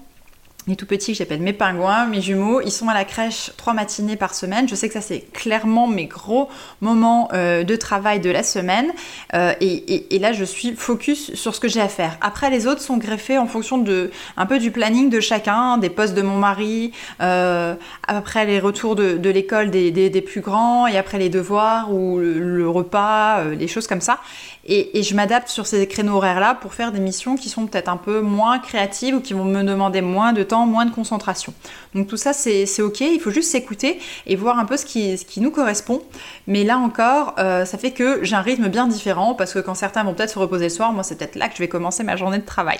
les 0.67 0.75
tout 0.77 0.85
petits 0.85 1.11
que 1.11 1.17
j'appelle 1.17 1.41
mes 1.41 1.51
pingouins, 1.51 2.05
mes 2.05 2.21
jumeaux, 2.21 2.61
ils 2.61 2.71
sont 2.71 2.87
à 2.87 2.93
la 2.93 3.03
crèche 3.03 3.51
trois 3.57 3.73
matinées 3.73 4.15
par 4.15 4.33
semaine. 4.33 4.67
Je 4.69 4.75
sais 4.75 4.87
que 4.87 4.93
ça 4.93 5.01
c'est 5.01 5.19
clairement 5.33 5.87
mes 5.87 6.05
gros 6.05 6.47
moments 6.79 7.27
euh, 7.33 7.63
de 7.63 7.75
travail 7.75 8.21
de 8.21 8.29
la 8.29 8.43
semaine. 8.43 8.91
Euh, 9.33 9.53
et, 9.59 10.19
là 10.19 10.31
je 10.31 10.45
suis 10.45 10.73
focus 10.73 11.33
sur 11.33 11.53
ce 11.53 11.59
que 11.59 11.67
j'ai 11.67 11.81
à 11.81 11.89
faire. 11.89 12.17
Après 12.21 12.49
les 12.49 12.65
autres 12.65 12.81
sont 12.81 12.95
greffés 12.95 13.37
en 13.37 13.45
fonction 13.45 13.77
de 13.77 14.11
un 14.37 14.45
peu 14.45 14.57
du 14.57 14.71
planning 14.71 15.09
de 15.09 15.19
chacun, 15.19 15.77
des 15.77 15.89
postes 15.89 16.13
de 16.13 16.21
mon 16.21 16.37
mari, 16.37 16.93
euh, 17.21 17.75
après 18.07 18.45
les 18.45 18.61
retours 18.61 18.95
de, 18.95 19.29
l'école 19.29 19.69
des, 19.69 20.21
plus 20.25 20.41
grands 20.41 20.87
et 20.87 20.97
après 20.97 21.17
les 21.17 21.29
devoirs 21.29 21.91
ou 21.91 22.19
le, 22.19 22.69
repas, 22.69 23.43
les 23.43 23.67
choses 23.67 23.87
comme 23.87 23.99
ça. 23.99 24.19
Et, 24.65 24.97
et 24.97 25.03
je 25.03 25.13
m'adapte 25.13 25.49
sur 25.49 25.67
ces 25.67 25.85
créneaux 25.87 26.15
horaires 26.15 26.39
là 26.39 26.53
pour 26.55 26.73
faire 26.73 26.93
des 26.93 27.01
missions 27.01 27.35
qui 27.35 27.49
sont 27.49 27.65
peut-être 27.65 27.89
un 27.89 27.97
peu 27.97 28.21
moins 28.21 28.59
créatives 28.59 29.15
ou 29.15 29.19
qui 29.19 29.33
vont 29.33 29.43
me 29.43 29.63
demander 29.63 29.99
moins 29.99 30.31
de 30.31 30.43
temps 30.43 30.52
moins 30.59 30.85
de 30.85 30.91
concentration. 30.91 31.53
Donc 31.93 32.07
tout 32.07 32.17
ça, 32.17 32.33
c'est 32.33 32.81
ok, 32.81 33.01
il 33.01 33.19
faut 33.19 33.31
juste 33.31 33.51
s'écouter 33.51 33.99
et 34.25 34.35
voir 34.35 34.59
un 34.59 34.65
peu 34.65 34.77
ce 34.77 34.85
qui, 34.85 35.39
nous 35.41 35.51
correspond. 35.51 36.01
Mais 36.47 36.63
là 36.63 36.77
encore, 36.77 37.35
euh, 37.39 37.65
ça 37.65 37.77
fait 37.77 37.91
que 37.91 38.23
j'ai 38.23 38.35
un 38.35 38.41
rythme 38.41 38.67
bien 38.69 38.87
différent 38.87 39.33
parce 39.35 39.53
que 39.53 39.59
quand 39.59 39.75
certains 39.75 40.03
vont 40.03 40.13
peut-être 40.13 40.31
se 40.31 40.39
reposer 40.39 40.65
le 40.65 40.69
soir, 40.69 40.93
moi 40.93 41.03
c'est 41.03 41.15
peut-être 41.15 41.35
là 41.35 41.49
que 41.49 41.55
je 41.55 41.59
vais 41.59 41.67
commencer 41.67 42.03
ma 42.03 42.15
journée 42.15 42.39
de 42.39 42.45
travail. 42.45 42.79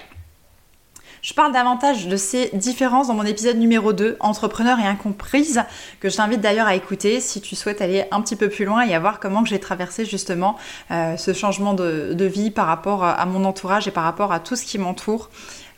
Je 1.24 1.34
parle 1.34 1.54
davantage 1.54 2.10
de 2.10 2.18
ces 2.18 2.50
différences 2.52 3.08
dans 3.08 3.14
mon 3.14 3.24
épisode 3.24 3.56
numéro 3.56 3.94
2, 3.94 4.18
Entrepreneur 4.20 4.78
et 4.78 4.86
incomprise, 4.86 5.64
que 6.02 6.10
je 6.10 6.18
t'invite 6.18 6.42
d'ailleurs 6.42 6.68
à 6.68 6.76
écouter 6.76 7.22
si 7.22 7.40
tu 7.40 7.56
souhaites 7.56 7.82
aller 7.82 8.04
un 8.12 8.20
petit 8.20 8.36
peu 8.36 8.50
plus 8.50 8.66
loin 8.66 8.82
et 8.82 8.94
à 8.94 9.00
voir 9.00 9.22
comment 9.22 9.46
j'ai 9.46 9.58
traversé 9.58 10.04
justement 10.04 10.58
euh, 10.92 11.16
ce 11.16 11.32
changement 11.32 11.76
de, 11.76 12.26
vie 12.26 12.52
par 12.52 12.68
rapport 12.68 13.06
à 13.06 13.26
mon 13.26 13.46
entourage 13.46 13.88
et 13.88 13.92
par 13.92 14.04
rapport 14.04 14.34
à 14.34 14.42
tout 14.42 14.58
ce 14.58 14.66
qui 14.66 14.78
m'entoure 14.78 15.30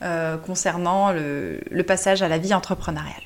euh, 0.01 0.37
concernant 0.37 1.11
le 1.11 1.83
passage 1.83 2.21
à 2.21 2.27
la 2.27 2.37
vie 2.37 2.53
entrepreneuriale. 2.53 3.23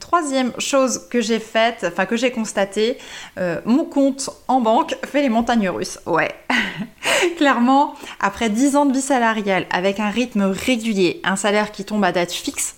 Troisième 0.00 0.52
chose 0.58 1.08
que 1.08 1.22
j'ai 1.22 1.38
faite, 1.38 1.86
enfin 1.88 2.04
que 2.04 2.16
j'ai 2.16 2.30
constaté, 2.30 2.98
euh, 3.38 3.60
mon 3.64 3.84
compte 3.84 4.28
en 4.48 4.60
banque 4.60 4.96
fait 5.04 5.22
les 5.22 5.30
montagnes 5.30 5.70
russes. 5.70 5.98
Ouais. 6.04 6.34
Clairement, 7.38 7.94
après 8.20 8.50
10 8.50 8.76
ans 8.76 8.84
de 8.84 8.92
vie 8.92 9.00
salariale, 9.00 9.66
avec 9.70 10.00
un 10.00 10.10
rythme 10.10 10.42
régulier, 10.42 11.20
un 11.24 11.36
salaire 11.36 11.72
qui 11.72 11.84
tombe 11.86 12.04
à 12.04 12.12
date 12.12 12.32
fixe, 12.32 12.76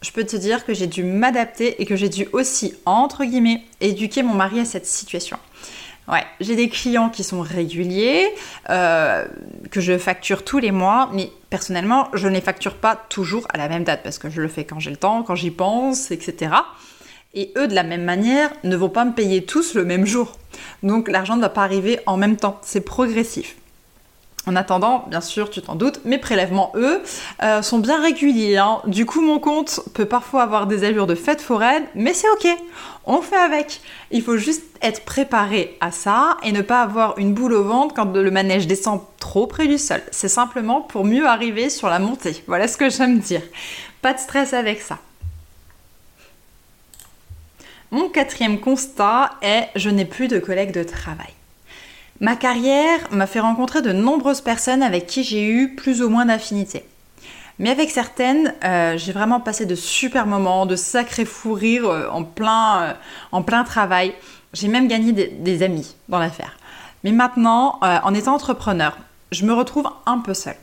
je 0.00 0.12
peux 0.12 0.24
te 0.24 0.36
dire 0.36 0.64
que 0.64 0.72
j'ai 0.72 0.86
dû 0.86 1.02
m'adapter 1.02 1.82
et 1.82 1.86
que 1.86 1.96
j'ai 1.96 2.08
dû 2.08 2.28
aussi, 2.32 2.74
entre 2.86 3.24
guillemets, 3.24 3.64
éduquer 3.80 4.22
mon 4.22 4.34
mari 4.34 4.60
à 4.60 4.64
cette 4.64 4.86
situation. 4.86 5.38
Ouais, 6.10 6.24
j'ai 6.40 6.56
des 6.56 6.68
clients 6.68 7.08
qui 7.08 7.22
sont 7.22 7.40
réguliers, 7.40 8.26
euh, 8.68 9.24
que 9.70 9.80
je 9.80 9.96
facture 9.96 10.44
tous 10.44 10.58
les 10.58 10.72
mois, 10.72 11.08
mais 11.12 11.30
personnellement, 11.50 12.08
je 12.14 12.26
ne 12.26 12.34
les 12.34 12.40
facture 12.40 12.74
pas 12.74 12.96
toujours 12.96 13.46
à 13.50 13.58
la 13.58 13.68
même 13.68 13.84
date 13.84 14.02
parce 14.02 14.18
que 14.18 14.28
je 14.28 14.40
le 14.40 14.48
fais 14.48 14.64
quand 14.64 14.80
j'ai 14.80 14.90
le 14.90 14.96
temps, 14.96 15.22
quand 15.22 15.36
j'y 15.36 15.52
pense, 15.52 16.10
etc. 16.10 16.52
Et 17.34 17.52
eux, 17.56 17.68
de 17.68 17.74
la 17.76 17.84
même 17.84 18.02
manière, 18.02 18.50
ne 18.64 18.74
vont 18.74 18.88
pas 18.88 19.04
me 19.04 19.12
payer 19.12 19.44
tous 19.44 19.74
le 19.74 19.84
même 19.84 20.04
jour. 20.04 20.36
Donc 20.82 21.08
l'argent 21.08 21.36
ne 21.36 21.42
va 21.42 21.48
pas 21.48 21.62
arriver 21.62 22.00
en 22.06 22.16
même 22.16 22.36
temps, 22.36 22.58
c'est 22.62 22.80
progressif. 22.80 23.54
En 24.50 24.56
attendant, 24.56 25.04
bien 25.06 25.20
sûr, 25.20 25.48
tu 25.48 25.62
t'en 25.62 25.76
doutes, 25.76 26.04
mes 26.04 26.18
prélèvements, 26.18 26.72
eux, 26.74 27.04
euh, 27.44 27.62
sont 27.62 27.78
bien 27.78 28.02
réguliers. 28.02 28.56
Hein. 28.56 28.80
Du 28.88 29.06
coup, 29.06 29.20
mon 29.20 29.38
compte 29.38 29.78
peut 29.94 30.06
parfois 30.06 30.42
avoir 30.42 30.66
des 30.66 30.82
allures 30.82 31.06
de 31.06 31.14
fête 31.14 31.40
foraine, 31.40 31.84
mais 31.94 32.14
c'est 32.14 32.28
ok. 32.30 32.48
On 33.06 33.22
fait 33.22 33.36
avec. 33.36 33.80
Il 34.10 34.22
faut 34.22 34.36
juste 34.36 34.64
être 34.82 35.04
préparé 35.04 35.78
à 35.80 35.92
ça 35.92 36.36
et 36.42 36.50
ne 36.50 36.62
pas 36.62 36.82
avoir 36.82 37.16
une 37.16 37.32
boule 37.32 37.52
au 37.52 37.62
ventre 37.62 37.94
quand 37.94 38.12
le 38.12 38.30
manège 38.32 38.66
descend 38.66 39.02
trop 39.20 39.46
près 39.46 39.68
du 39.68 39.78
sol. 39.78 40.02
C'est 40.10 40.26
simplement 40.28 40.80
pour 40.80 41.04
mieux 41.04 41.28
arriver 41.28 41.70
sur 41.70 41.88
la 41.88 42.00
montée. 42.00 42.42
Voilà 42.48 42.66
ce 42.66 42.76
que 42.76 42.90
j'aime 42.90 43.20
dire. 43.20 43.42
Pas 44.02 44.14
de 44.14 44.18
stress 44.18 44.52
avec 44.52 44.80
ça. 44.80 44.98
Mon 47.92 48.08
quatrième 48.08 48.58
constat 48.58 49.30
est 49.42 49.68
je 49.76 49.90
n'ai 49.90 50.06
plus 50.06 50.26
de 50.26 50.40
collègues 50.40 50.72
de 50.72 50.82
travail. 50.82 51.34
Ma 52.20 52.36
carrière 52.36 53.00
m'a 53.10 53.26
fait 53.26 53.40
rencontrer 53.40 53.80
de 53.80 53.92
nombreuses 53.92 54.42
personnes 54.42 54.82
avec 54.82 55.06
qui 55.06 55.24
j'ai 55.24 55.48
eu 55.48 55.74
plus 55.74 56.02
ou 56.02 56.10
moins 56.10 56.26
d'affinité. 56.26 56.84
Mais 57.58 57.70
avec 57.70 57.90
certaines, 57.90 58.54
euh, 58.62 58.98
j'ai 58.98 59.12
vraiment 59.12 59.40
passé 59.40 59.64
de 59.64 59.74
super 59.74 60.26
moments, 60.26 60.66
de 60.66 60.76
sacrés 60.76 61.24
fous 61.24 61.54
rires 61.54 61.88
euh, 61.88 62.08
en, 62.10 62.24
plein, 62.24 62.82
euh, 62.82 62.92
en 63.32 63.42
plein 63.42 63.64
travail. 63.64 64.14
J'ai 64.52 64.68
même 64.68 64.86
gagné 64.86 65.12
des, 65.12 65.62
amis 65.62 65.94
dans 66.10 66.18
l'affaire. 66.18 66.58
Mais 67.04 67.12
maintenant, 67.12 67.78
en 67.80 68.12
étant 68.12 68.34
entrepreneur, 68.34 68.98
je 69.30 69.46
me 69.46 69.54
retrouve 69.54 69.88
un 70.06 70.18
peu 70.18 70.34
seule. 70.34 70.56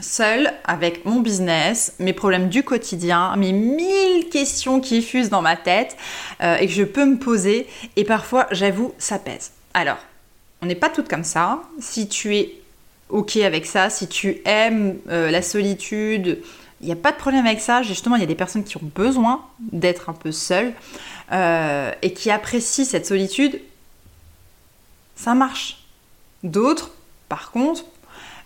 Seule 0.00 0.52
avec 0.64 1.04
mon 1.04 1.20
business, 1.20 1.94
mes 1.98 2.12
problèmes 2.12 2.48
du 2.48 2.62
quotidien, 2.62 3.34
mes 3.36 3.52
mille 3.52 4.28
questions 4.30 4.80
qui 4.80 5.02
fusent 5.02 5.28
dans 5.28 5.42
ma 5.42 5.56
tête 5.56 5.96
et 6.40 6.66
que 6.66 6.72
je 6.72 6.84
peux 6.84 7.04
me 7.04 7.18
poser. 7.18 7.66
Et 7.96 8.04
parfois, 8.04 8.46
j'avoue, 8.52 8.94
ça 8.96 9.18
pèse. 9.18 9.50
Alors, 9.74 9.98
on 10.64 10.66
n'est 10.66 10.74
pas 10.74 10.88
toutes 10.88 11.08
comme 11.08 11.24
ça. 11.24 11.60
Si 11.78 12.08
tu 12.08 12.34
es 12.36 12.54
OK 13.10 13.36
avec 13.36 13.66
ça, 13.66 13.90
si 13.90 14.08
tu 14.08 14.40
aimes 14.46 14.96
euh, 15.10 15.30
la 15.30 15.42
solitude, 15.42 16.40
il 16.80 16.86
n'y 16.86 16.92
a 16.92 16.96
pas 16.96 17.12
de 17.12 17.18
problème 17.18 17.46
avec 17.46 17.60
ça. 17.60 17.82
Justement, 17.82 18.16
il 18.16 18.20
y 18.20 18.24
a 18.24 18.26
des 18.26 18.34
personnes 18.34 18.64
qui 18.64 18.78
ont 18.78 18.90
besoin 18.94 19.44
d'être 19.60 20.08
un 20.08 20.14
peu 20.14 20.32
seules 20.32 20.72
euh, 21.32 21.92
et 22.00 22.14
qui 22.14 22.30
apprécient 22.30 22.86
cette 22.86 23.04
solitude. 23.04 23.60
Ça 25.16 25.34
marche. 25.34 25.84
D'autres, 26.42 26.92
par 27.28 27.50
contre, 27.50 27.84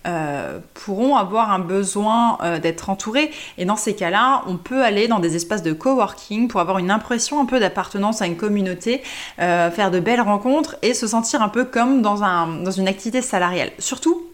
euh, 0.06 0.60
pourront 0.74 1.16
avoir 1.16 1.50
un 1.50 1.58
besoin 1.58 2.38
euh, 2.42 2.58
d'être 2.58 2.88
entourés. 2.88 3.30
Et 3.58 3.64
dans 3.64 3.76
ces 3.76 3.96
cas-là, 3.96 4.42
on 4.46 4.56
peut 4.56 4.82
aller 4.84 5.08
dans 5.08 5.18
des 5.18 5.34
espaces 5.36 5.62
de 5.62 5.72
coworking 5.72 6.48
pour 6.48 6.60
avoir 6.60 6.78
une 6.78 6.90
impression 6.90 7.40
un 7.40 7.46
peu 7.46 7.58
d'appartenance 7.58 8.22
à 8.22 8.26
une 8.26 8.36
communauté, 8.36 9.02
euh, 9.40 9.70
faire 9.70 9.90
de 9.90 10.00
belles 10.00 10.20
rencontres 10.20 10.76
et 10.82 10.94
se 10.94 11.06
sentir 11.06 11.42
un 11.42 11.48
peu 11.48 11.64
comme 11.64 12.00
dans, 12.00 12.18
dans 12.18 12.70
une 12.70 12.88
activité 12.88 13.22
salariale. 13.22 13.70
Surtout, 13.78 14.24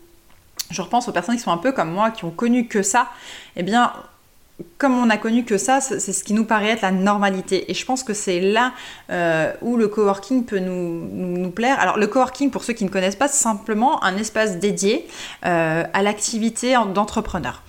je 0.71 0.83
repense 0.83 1.09
aux 1.09 1.13
personnes 1.13 1.37
qui 1.37 1.43
sont 1.43 1.53
un 1.53 1.59
peu 1.59 1.73
comme 1.73 1.91
moi, 1.91 2.11
qui 2.11 2.25
ont 2.25 2.31
connu 2.31 2.67
que 2.67 2.83
ça, 2.83 3.09
eh 3.57 3.63
bien, 3.63 3.93
comme 4.79 4.97
on 4.97 5.11
a 5.11 5.17
connu 5.17 5.45
que 5.45 5.59
ça, 5.59 5.81
c'est 5.81 6.13
ce 6.13 6.23
qui 6.23 6.33
nous 6.33 6.45
paraît 6.45 6.69
être 6.69 6.83
la 6.83 6.93
normalité. 6.93 7.71
Et 7.71 7.75
je 7.75 7.85
pense 7.85 8.05
que 8.05 8.15
c'est 8.15 8.41
là 8.41 8.73
euh, 9.11 9.53
où 9.63 9.77
le 9.77 9.89
coworking 9.89 10.45
peut 10.45 10.61
nous, 10.61 11.51
plaire. 11.51 11.79
Alors 11.81 11.97
le 11.97 12.07
coworking, 12.07 12.51
pour 12.51 12.63
ceux 12.63 12.73
qui 12.73 12.85
ne 12.85 12.89
connaissent 12.89 13.17
pas, 13.17 13.27
c'est 13.27 13.43
simplement 13.43 14.03
un 14.05 14.17
espace 14.17 14.59
dédié 14.59 15.07
euh, 15.45 15.83
à 15.93 16.03
l'activité 16.03 16.77
d'entrepreneur. 16.95 17.63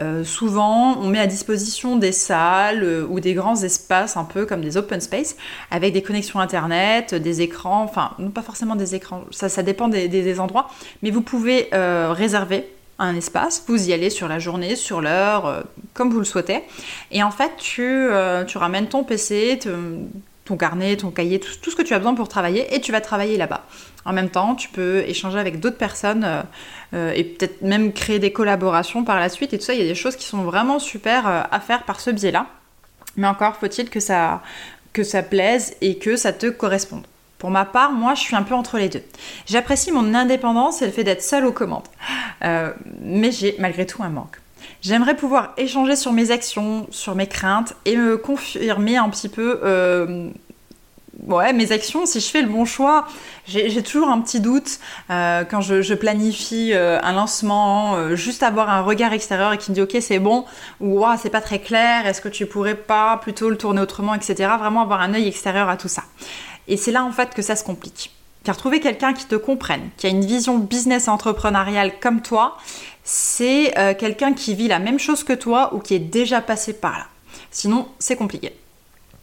Euh, 0.00 0.24
souvent, 0.24 0.96
on 0.98 1.08
met 1.08 1.18
à 1.18 1.26
disposition 1.26 1.96
des 1.96 2.12
salles 2.12 3.04
ou 3.10 3.20
des 3.20 3.34
grands 3.34 3.60
espaces, 3.62 4.16
un 4.16 4.24
peu 4.24 4.46
comme 4.46 4.62
des 4.62 4.78
open 4.78 5.00
space, 5.00 5.36
avec 5.70 5.92
des 5.92 6.02
connexions 6.02 6.40
internet, 6.40 7.14
des 7.14 7.42
écrans, 7.42 7.82
enfin, 7.82 8.12
pas 8.32 8.42
forcément 8.42 8.76
des 8.76 8.94
écrans, 8.94 9.24
ça, 9.30 9.62
dépend 9.62 9.88
des 9.88 10.40
endroits, 10.40 10.70
mais 11.02 11.10
vous 11.10 11.20
pouvez 11.20 11.68
réserver 11.72 12.66
un 13.00 13.16
espace, 13.16 13.64
vous 13.66 13.88
y 13.88 13.92
allez 13.92 14.10
sur 14.10 14.28
la 14.28 14.38
journée, 14.38 14.76
sur 14.76 15.00
l'heure, 15.00 15.46
euh, 15.46 15.62
comme 15.94 16.10
vous 16.10 16.18
le 16.18 16.24
souhaitez. 16.24 16.62
Et 17.10 17.22
en 17.22 17.30
fait, 17.30 17.50
tu, 17.56 17.82
euh, 17.82 18.44
ramènes 18.54 18.88
ton 18.88 19.02
PC, 19.02 19.58
ton 20.44 20.56
carnet, 20.56 20.96
ton 20.96 21.10
cahier, 21.10 21.40
tout, 21.40 21.70
ce 21.70 21.74
que 21.74 21.82
tu 21.82 21.94
as 21.94 21.98
besoin 21.98 22.14
pour 22.14 22.28
travailler 22.28 22.74
et 22.74 22.80
tu 22.80 22.92
vas 22.92 23.00
travailler 23.00 23.36
là-bas. 23.38 23.64
En 24.04 24.12
même 24.12 24.28
temps, 24.28 24.54
tu 24.54 24.68
peux 24.68 24.98
échanger 25.06 25.38
avec 25.38 25.60
d'autres 25.60 25.78
personnes 25.78 26.44
euh, 26.94 27.12
et 27.12 27.24
peut-être 27.24 27.62
même 27.62 27.92
créer 27.92 28.18
des 28.18 28.32
collaborations 28.32 29.02
par 29.02 29.18
la 29.18 29.28
suite. 29.28 29.54
Et 29.54 29.58
tout 29.58 29.64
ça, 29.64 29.74
il 29.74 29.80
y 29.80 29.84
a 29.84 29.86
des 29.86 29.94
choses 29.94 30.16
qui 30.16 30.26
sont 30.26 30.42
vraiment 30.42 30.78
super 30.78 31.26
à 31.26 31.60
faire 31.60 31.84
par 31.84 32.00
ce 32.00 32.10
biais-là. 32.10 32.46
Mais 33.16 33.26
encore 33.26 33.56
faut-il 33.56 33.90
que 33.90 34.00
ça, 34.00 34.42
que 34.92 35.04
ça 35.04 35.22
plaise 35.22 35.74
et 35.80 35.98
que 35.98 36.16
ça 36.16 36.32
te 36.32 36.46
corresponde. 36.46 37.06
Pour 37.40 37.50
ma 37.50 37.64
part, 37.64 37.92
moi, 37.92 38.14
je 38.14 38.20
suis 38.20 38.36
un 38.36 38.42
peu 38.42 38.54
entre 38.54 38.76
les 38.76 38.90
deux. 38.90 39.02
J'apprécie 39.46 39.90
mon 39.90 40.12
indépendance 40.14 40.82
et 40.82 40.86
le 40.86 40.92
fait 40.92 41.04
d'être 41.04 41.22
seule 41.22 41.46
aux 41.46 41.52
commandes. 41.52 41.88
Euh, 42.44 42.70
mais 43.00 43.32
j'ai 43.32 43.56
malgré 43.58 43.86
tout 43.86 44.02
un 44.02 44.10
manque. 44.10 44.36
J'aimerais 44.82 45.16
pouvoir 45.16 45.54
échanger 45.56 45.96
sur 45.96 46.12
mes 46.12 46.32
actions, 46.32 46.86
sur 46.90 47.14
mes 47.14 47.26
craintes 47.26 47.74
et 47.86 47.96
me 47.96 48.18
confirmer 48.18 48.98
un 48.98 49.08
petit 49.08 49.30
peu 49.30 49.58
euh, 49.64 50.28
mes 51.54 51.72
actions, 51.72 52.04
si 52.04 52.20
je 52.20 52.28
fais 52.28 52.42
le 52.42 52.48
bon 52.48 52.66
choix. 52.66 53.06
J'ai 53.46 53.82
toujours 53.82 54.08
un 54.08 54.20
petit 54.20 54.40
doute 54.40 54.78
euh, 55.08 55.44
quand 55.44 55.62
je, 55.62 55.94
planifie 55.94 56.74
un 56.74 57.12
lancement, 57.12 58.14
juste 58.14 58.42
avoir 58.42 58.68
un 58.68 58.82
regard 58.82 59.14
extérieur 59.14 59.54
et 59.54 59.58
qui 59.58 59.70
me 59.70 59.74
dit 59.74 59.82
ok 59.82 59.96
c'est 60.00 60.18
bon 60.18 60.44
ou 60.80 61.02
c'est 61.20 61.30
pas 61.30 61.40
très 61.40 61.58
clair, 61.58 62.06
est-ce 62.06 62.20
que 62.20 62.28
tu 62.28 62.44
pourrais 62.44 62.74
pas 62.74 63.16
plutôt 63.16 63.48
le 63.48 63.56
tourner 63.56 63.80
autrement, 63.80 64.14
etc. 64.14 64.34
Vraiment 64.58 64.82
avoir 64.82 65.00
un 65.00 65.14
œil 65.14 65.26
extérieur 65.26 65.70
à 65.70 65.78
tout 65.78 65.88
ça. 65.88 66.02
Et 66.70 66.78
c'est 66.78 66.92
là 66.92 67.04
en 67.04 67.12
fait 67.12 67.34
que 67.34 67.42
ça 67.42 67.56
se 67.56 67.64
complique. 67.64 68.12
Car 68.44 68.56
trouver 68.56 68.80
quelqu'un 68.80 69.12
qui 69.12 69.26
te 69.26 69.34
comprenne, 69.34 69.90
qui 69.98 70.06
a 70.06 70.10
une 70.10 70.24
vision 70.24 70.56
business 70.56 71.08
entrepreneuriale 71.08 72.00
comme 72.00 72.22
toi, 72.22 72.56
c'est 73.04 73.76
euh, 73.76 73.92
quelqu'un 73.92 74.32
qui 74.32 74.54
vit 74.54 74.68
la 74.68 74.78
même 74.78 74.98
chose 74.98 75.24
que 75.24 75.34
toi 75.34 75.74
ou 75.74 75.80
qui 75.80 75.94
est 75.94 75.98
déjà 75.98 76.40
passé 76.40 76.72
par 76.72 76.92
là. 76.92 77.06
Sinon, 77.50 77.88
c'est 77.98 78.16
compliqué. 78.16 78.54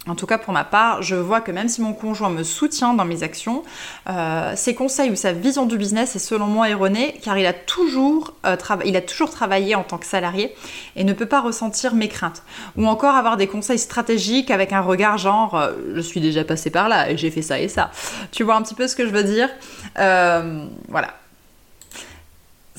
En 0.07 0.15
tout 0.15 0.25
cas, 0.25 0.37
pour 0.37 0.53
ma 0.53 0.63
part, 0.63 1.01
je 1.01 1.15
vois 1.15 1.41
que 1.41 1.51
même 1.51 1.67
si 1.67 1.81
mon 1.81 1.93
conjoint 1.93 2.29
me 2.29 2.43
soutient 2.43 2.93
dans 2.93 3.05
mes 3.05 3.23
actions, 3.23 3.63
euh, 4.09 4.53
ses 4.55 4.73
conseils 4.73 5.11
ou 5.11 5.15
sa 5.15 5.33
vision 5.33 5.65
du 5.65 5.77
business 5.77 6.15
est 6.15 6.19
selon 6.19 6.47
moi 6.47 6.69
erronée 6.69 7.19
car 7.21 7.37
il 7.37 7.45
a, 7.45 7.53
toujours, 7.53 8.33
euh, 8.45 8.55
il 8.85 8.95
a 8.95 9.01
toujours 9.01 9.29
travaillé 9.29 9.75
en 9.75 9.83
tant 9.83 9.97
que 9.97 10.05
salarié 10.05 10.55
et 10.95 11.03
ne 11.03 11.13
peut 11.13 11.25
pas 11.25 11.41
ressentir 11.41 11.93
mes 11.93 12.07
craintes. 12.07 12.43
Ou 12.77 12.87
encore 12.87 13.15
avoir 13.15 13.37
des 13.37 13.47
conseils 13.47 13.79
stratégiques 13.79 14.51
avec 14.51 14.71
un 14.73 14.81
regard 14.81 15.17
genre 15.17 15.55
euh, 15.55 15.73
je 15.95 16.01
suis 16.01 16.21
déjà 16.21 16.43
passé 16.43 16.69
par 16.69 16.89
là 16.89 17.09
et 17.09 17.17
j'ai 17.17 17.31
fait 17.31 17.41
ça 17.41 17.59
et 17.59 17.67
ça. 17.67 17.91
Tu 18.31 18.43
vois 18.43 18.55
un 18.55 18.61
petit 18.61 18.75
peu 18.75 18.87
ce 18.87 18.95
que 18.95 19.05
je 19.05 19.11
veux 19.11 19.23
dire? 19.23 19.49
Voilà. 19.95 21.13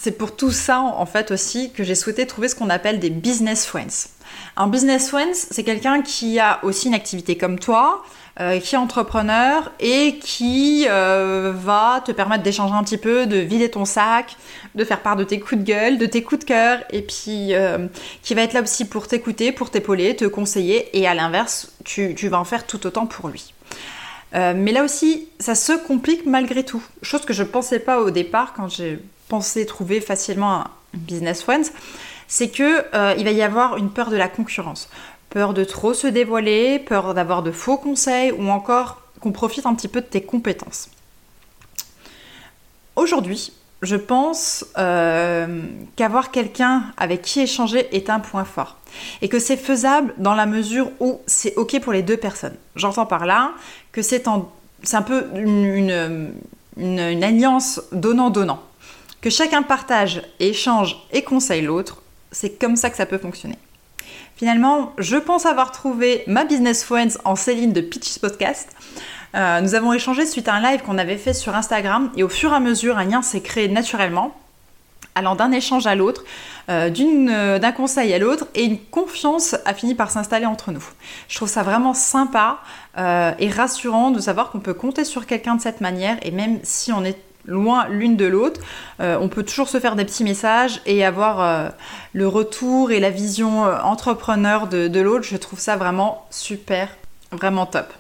C'est 0.01 0.13
pour 0.13 0.37
tout 0.37 0.53
ça 0.53 0.81
en 0.81 1.07
fait 1.07 1.33
aussi 1.33 1.73
que 1.73 1.83
j'ai 1.83 1.97
souhaité 1.97 2.27
trouver 2.27 2.49
ce 2.49 2.55
qu'on 2.55 2.71
appelle 2.71 3.01
des 3.01 3.11
business 3.11 3.67
friends. 3.67 4.09
Un 4.57 4.69
business 4.69 5.09
friend, 5.09 5.35
c'est 5.35 5.65
quelqu'un 5.65 6.03
qui 6.03 6.39
a 6.39 6.61
aussi 6.65 6.87
une 6.87 6.95
activité 6.95 7.37
comme 7.37 7.59
toi, 7.59 8.05
euh, 8.41 8.61
qui 8.61 8.77
est 8.77 8.79
entrepreneur 8.79 9.73
et 9.81 10.19
qui 10.21 10.87
euh, 10.89 11.53
va 11.53 12.01
te 12.05 12.13
permettre 12.13 12.45
d'échanger 12.45 12.75
un 12.75 12.85
petit 12.85 12.97
peu, 12.97 13.27
de 13.27 13.39
vider 13.39 13.71
ton 13.71 13.85
sac, 13.85 14.37
de 14.77 14.85
faire 14.85 15.01
part 15.01 15.17
de 15.17 15.25
tes 15.25 15.41
coups 15.41 15.61
de 15.61 15.67
gueule, 15.67 15.99
de 15.99 16.07
tes 16.07 16.23
coups 16.23 16.43
de 16.43 16.45
cœur, 16.45 16.79
et 16.91 17.03
puis 17.03 17.55
euh, 17.55 17.89
qui 18.23 18.35
va 18.35 18.43
être 18.43 18.53
là 18.53 18.63
aussi 18.63 18.85
pour 18.85 19.09
t'écouter, 19.09 19.51
pour 19.51 19.71
t'épauler, 19.71 20.15
te 20.15 20.27
conseiller, 20.27 20.97
et 20.97 21.09
à 21.09 21.15
l'inverse, 21.15 21.73
tu, 21.85 22.15
vas 22.29 22.39
en 22.39 22.45
faire 22.45 22.65
tout 22.67 22.87
autant 22.87 23.07
pour 23.07 23.29
lui. 23.29 23.53
mais 24.33 24.71
là 24.71 24.85
aussi, 24.85 25.29
ça 25.41 25.57
se 25.57 25.73
complique 25.73 26.25
malgré 26.25 26.65
tout. 26.65 26.83
Chose 27.03 27.25
que 27.25 27.33
je 27.33 27.43
ne 27.43 27.49
pensais 27.49 27.81
pas 27.81 28.01
au 28.01 28.11
départ 28.13 28.53
quand 28.55 28.69
j'ai 28.69 29.01
pensé 29.29 29.67
trouver 29.67 30.01
facilement 30.01 30.61
un 30.61 30.71
business 30.95 31.43
friend 31.43 31.67
c'est 32.29 32.51
que 32.51 32.85
euh, 32.95 33.15
il 33.19 33.25
va 33.25 33.33
y 33.33 33.43
avoir 33.43 33.79
une 33.79 33.91
peur 33.91 34.11
de 34.11 34.17
la 34.17 34.29
concurrence, 34.29 34.89
peur 35.31 35.55
de 35.55 35.65
trop 35.65 35.95
se 35.95 36.07
dévoiler, 36.07 36.79
peur 36.79 37.15
d'avoir 37.15 37.43
de 37.43 37.51
faux 37.51 37.79
conseils 37.79 38.31
ou 38.31 38.49
encore 38.51 39.03
qu'on 39.21 39.33
profite 39.33 39.67
un 39.67 39.75
petit 39.75 39.89
peu 39.89 40.03
de 40.03 40.07
tes 40.07 40.23
compétences. 40.23 40.91
Aujourd'hui, 42.95 43.53
je 43.81 43.97
pense 43.97 44.67
euh, 44.77 45.63
qu'avoir 45.97 46.31
quelqu'un 46.31 46.93
avec 46.97 47.23
qui 47.23 47.41
échanger 47.41 47.89
est 47.97 48.11
un 48.11 48.21
point 48.21 48.45
fort. 48.45 48.77
Et 49.23 49.29
que 49.29 49.39
c'est 49.39 49.57
faisable 49.57 50.15
dans 50.19 50.35
la 50.35 50.47
mesure 50.47 50.91
où 51.01 51.21
c'est 51.27 51.57
OK 51.57 51.81
pour 51.81 51.93
les 51.93 52.03
deux 52.03 52.17
personnes. 52.17 52.57
J'entends 52.77 53.07
par 53.07 53.25
là 53.25 53.53
que 53.93 54.03
c'est 54.03 54.27
un 54.29 55.03
peu 55.03 55.27
une 55.35 56.33
alliance 57.23 57.81
donnant-donnant. 57.93 58.63
Que 59.21 59.31
chacun 59.31 59.63
partage, 59.63 60.23
échange 60.39 60.97
et 61.13 61.23
conseille 61.23 61.63
l'autre. 61.63 62.03
C'est 62.31 62.59
comme 62.59 62.77
ça 62.77 62.89
que 62.89 62.97
ça 62.97 63.07
peut 63.07 63.19
fonctionner. 63.19 63.59
Finalement, 64.37 64.93
je 64.99 65.17
pense 65.17 65.45
avoir 65.45 65.73
trouvé 65.73 66.23
ma 66.29 66.45
business 66.45 66.85
friends 66.85 67.19
en 67.25 67.35
Céline 67.35 67.73
de 67.73 67.81
Pitches 67.81 68.21
Podcast. 68.21 68.69
Euh, 69.35 69.61
nous 69.61 69.75
avons 69.75 69.93
échangé 69.93 70.25
suite 70.25 70.47
à 70.47 70.55
un 70.55 70.63
live 70.63 70.83
qu'on 70.83 70.99
avait 70.99 71.17
fait 71.17 71.35
sur 71.35 71.57
Instagram 71.57 72.13
et 72.17 72.23
au 72.23 72.29
fur 72.29 72.53
et 72.53 72.55
à 72.55 72.61
mesure, 72.61 72.97
un 72.99 73.05
lien 73.05 73.21
s'est 73.23 73.41
créé 73.41 73.67
naturellement, 73.67 74.37
allant 75.17 75.35
d'un 75.35 75.51
échange 75.51 75.89
à 75.89 75.97
l'autre, 75.97 76.23
euh, 76.71 76.89
euh, 76.89 77.59
d'un 77.59 77.73
conseil 77.73 78.15
à 78.15 78.21
l'autre, 78.21 78.47
et 78.55 78.63
une 78.63 78.79
confiance 78.79 79.57
a 79.65 79.75
fini 79.75 79.97
par 79.97 80.13
s'installer 80.13 80.47
entre 80.47 80.71
nous. 80.71 80.85
Je 81.29 81.35
trouve 81.35 81.49
ça 81.49 81.65
vraiment 81.65 81.95
sympa 81.95 82.61
et 82.97 83.49
rassurant 83.49 84.11
de 84.11 84.21
savoir 84.21 84.51
qu'on 84.51 84.59
peut 84.59 84.75
compter 84.75 85.05
sur 85.05 85.27
quelqu'un 85.27 85.55
de 85.55 85.61
cette 85.61 85.81
manière, 85.81 86.19
et 86.23 86.33
même 86.33 86.59
si 86.65 86.93
on 86.93 87.05
est 87.05 87.17
loin 87.49 87.89
l'une 87.89 88.17
de 88.17 88.27
l'autre, 88.27 88.61
on 89.01 89.29
peut 89.29 89.43
toujours 89.43 89.69
se 89.69 89.81
faire 89.81 89.97
des 89.97 90.05
petits 90.05 90.23
messages 90.23 90.81
et 90.87 91.05
avoir 91.05 91.73
le 92.13 92.29
retour 92.29 92.93
et 92.93 93.01
la 93.01 93.11
vision 93.11 93.63
entrepreneur 93.63 94.67
de 94.69 95.01
l'autre. 95.01 95.25
Je 95.25 95.37
trouve 95.37 95.59
ça 95.59 95.77
vraiment 95.77 96.27
super, 96.31 96.89
vraiment 97.33 97.67
top. 97.67 97.93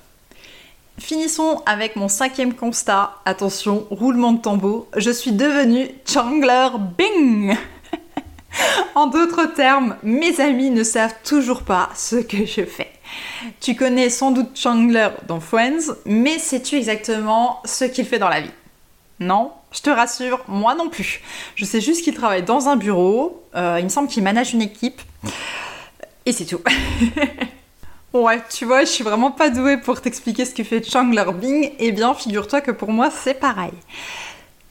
Finissons 0.99 1.63
avec 1.65 1.95
mon 1.97 2.09
cinquième 2.09 2.55
constat. 2.55 3.13
Attention, 3.25 3.87
roulement 3.91 4.33
de 4.33 4.41
tambour. 4.41 4.89
Je 4.97 5.11
suis 5.11 5.33
devenue 5.33 5.89
Chandler 6.05 6.69
Bing 6.97 7.57
En 8.95 9.07
d'autres 9.07 9.47
termes, 9.55 9.97
mes 10.03 10.41
amis 10.41 10.71
ne 10.71 10.83
savent 10.83 11.15
toujours 11.25 11.63
pas 11.63 11.91
ce 11.95 12.17
que 12.17 12.45
je 12.45 12.65
fais. 12.65 12.91
Tu 13.61 13.77
connais 13.77 14.11
sans 14.11 14.33
doute 14.33 14.51
Chandler 14.57 15.09
dans 15.29 15.41
Friends, 15.41 15.95
mais 16.05 16.39
sais-tu 16.39 16.77
exactement 16.77 17.61
ce 17.65 17.85
qu'il 17.85 18.05
fait 18.05 18.19
dans 18.19 18.29
la 18.29 18.41
vie? 18.41 18.51
Non 19.21 19.53
je 19.71 19.83
te 19.83 19.91
rassure, 19.91 20.41
moi 20.49 20.75
non 20.75 20.89
plus. 20.89 21.21
Je 21.55 21.65
sais 21.65 21.81
juste 21.81 22.03
qu'il 22.03 22.15
travaille 22.15 22.43
dans 22.43 22.69
un 22.69 22.77
bureau, 22.77 23.45
euh, 23.55 23.77
il 23.79 23.85
me 23.85 23.91
semble 23.91 24.09
qu'il 24.09 24.23
manage 24.23 24.55
une 24.55 24.63
équipe, 24.63 25.01
et 26.27 26.33
c'est 26.33 26.47
tout. 26.47 26.61
Ouais, 28.15 28.41
tu 28.49 28.65
vois, 28.65 28.81
je 28.81 28.87
suis 28.87 29.05
vraiment 29.05 29.31
pas 29.31 29.51
douée 29.51 29.77
pour 29.77 30.01
t'expliquer 30.01 30.47
ce 30.47 30.55
que 30.55 30.65
fait 30.65 30.83
Chandler 30.83 31.27
Bing. 31.35 31.73
Eh 31.79 31.93
bien, 31.93 32.15
figure-toi 32.15 32.63
que 32.63 32.71
pour 32.71 32.91
moi, 32.91 33.11
c'est 33.11 33.35
pareil. 33.35 33.75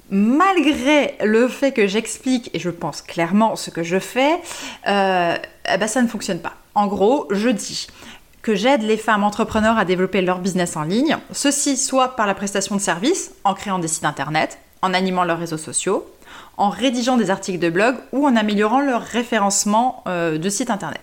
Malgré 0.10 1.16
le 1.24 1.48
fait 1.48 1.72
que 1.72 1.86
j'explique, 1.86 2.50
et 2.56 2.60
je 2.60 2.72
pense 2.72 3.04
clairement 3.04 3.56
ce 3.56 3.70
que 3.70 3.84
je 3.84 4.00
fais, 4.00 4.40
euh, 4.88 5.38
eh 5.72 5.78
ben, 5.78 5.88
ça 5.88 6.02
ne 6.02 6.08
fonctionne 6.08 6.40
pas. 6.40 6.54
En 6.74 6.88
gros, 6.88 7.28
je 7.30 7.50
dis 7.50 7.86
que 8.48 8.56
j'aide 8.56 8.82
les 8.82 8.96
femmes 8.96 9.26
entrepreneurs 9.26 9.78
à 9.78 9.84
développer 9.84 10.22
leur 10.22 10.40
business 10.40 10.78
en 10.78 10.84
ligne, 10.84 11.18
ceci 11.34 11.76
soit 11.76 12.16
par 12.16 12.26
la 12.26 12.34
prestation 12.34 12.78
de 12.78 12.80
services, 12.80 13.34
en 13.44 13.54
créant 13.54 13.78
des 13.78 13.90
sites 13.90 14.06
internet, 14.06 14.58
en 14.82 14.94
animant 14.94 15.26
leurs 15.26 15.40
réseaux 15.40 15.58
sociaux, 15.58 16.10
en 16.56 16.70
rédigeant 16.70 17.18
des 17.18 17.30
articles 17.30 17.60
de 17.60 17.70
blog 17.70 17.98
ou 18.14 18.26
en 18.26 18.38
améliorant 18.38 18.80
leur 18.80 19.02
référencement 19.02 20.02
euh, 20.08 20.38
de 20.38 20.50
site 20.50 20.70
internet. 20.70 21.02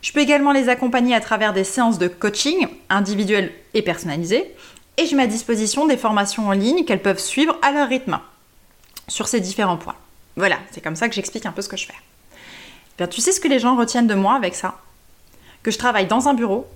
Je 0.00 0.12
peux 0.12 0.20
également 0.20 0.52
les 0.52 0.70
accompagner 0.70 1.14
à 1.14 1.20
travers 1.20 1.52
des 1.52 1.64
séances 1.64 1.98
de 1.98 2.08
coaching 2.08 2.66
individuelles 2.88 3.52
et 3.74 3.82
personnalisées. 3.82 4.54
Et 4.96 5.04
je 5.04 5.14
mets 5.14 5.24
à 5.24 5.26
disposition 5.26 5.86
des 5.86 5.98
formations 5.98 6.48
en 6.48 6.52
ligne 6.52 6.86
qu'elles 6.86 7.02
peuvent 7.02 7.20
suivre 7.20 7.58
à 7.60 7.70
leur 7.72 7.86
rythme 7.86 8.18
sur 9.08 9.28
ces 9.28 9.40
différents 9.40 9.76
points. 9.76 9.96
Voilà, 10.36 10.56
c'est 10.70 10.80
comme 10.80 10.96
ça 10.96 11.10
que 11.10 11.14
j'explique 11.14 11.44
un 11.44 11.52
peu 11.52 11.60
ce 11.60 11.68
que 11.68 11.76
je 11.76 11.84
fais. 11.84 12.00
Bien, 12.96 13.08
tu 13.08 13.20
sais 13.20 13.32
ce 13.32 13.40
que 13.40 13.48
les 13.48 13.58
gens 13.58 13.76
retiennent 13.76 14.06
de 14.06 14.14
moi 14.14 14.36
avec 14.36 14.54
ça? 14.54 14.76
Que 15.62 15.70
je 15.70 15.78
travaille 15.78 16.06
dans 16.06 16.28
un 16.28 16.34
bureau, 16.34 16.66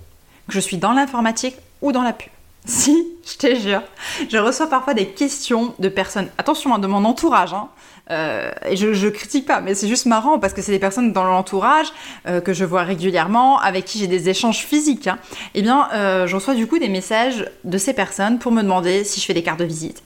que 0.47 0.53
je 0.53 0.59
suis 0.59 0.77
dans 0.77 0.93
l'informatique 0.93 1.55
ou 1.81 1.91
dans 1.91 2.03
la 2.03 2.13
pub. 2.13 2.29
Si, 2.65 3.07
je 3.25 3.37
te 3.37 3.55
jure. 3.55 3.81
Je 4.29 4.37
reçois 4.37 4.67
parfois 4.67 4.93
des 4.93 5.07
questions 5.07 5.73
de 5.79 5.89
personnes, 5.89 6.29
attention, 6.37 6.73
hein, 6.73 6.79
de 6.79 6.87
mon 6.87 7.05
entourage, 7.05 7.53
hein, 7.53 7.69
euh, 8.09 8.51
et 8.65 8.77
je, 8.77 8.93
je 8.93 9.07
critique 9.07 9.45
pas, 9.45 9.59
mais 9.61 9.75
c'est 9.75 9.87
juste 9.87 10.05
marrant 10.05 10.39
parce 10.39 10.53
que 10.53 10.61
c'est 10.61 10.71
des 10.71 10.79
personnes 10.79 11.11
dans 11.11 11.25
l'entourage 11.25 11.87
euh, 12.27 12.39
que 12.39 12.53
je 12.53 12.63
vois 12.63 12.83
régulièrement, 12.83 13.59
avec 13.59 13.85
qui 13.85 13.99
j'ai 13.99 14.07
des 14.07 14.29
échanges 14.29 14.59
physiques. 14.59 15.07
Hein. 15.07 15.17
Eh 15.55 15.61
bien, 15.61 15.89
euh, 15.93 16.27
je 16.27 16.35
reçois 16.35 16.55
du 16.55 16.67
coup 16.67 16.79
des 16.79 16.89
messages 16.89 17.45
de 17.63 17.77
ces 17.77 17.93
personnes 17.93 18.39
pour 18.39 18.51
me 18.51 18.61
demander 18.61 19.03
si 19.03 19.19
je 19.19 19.25
fais 19.25 19.33
des 19.33 19.43
cartes 19.43 19.59
de 19.59 19.65
visite, 19.65 20.03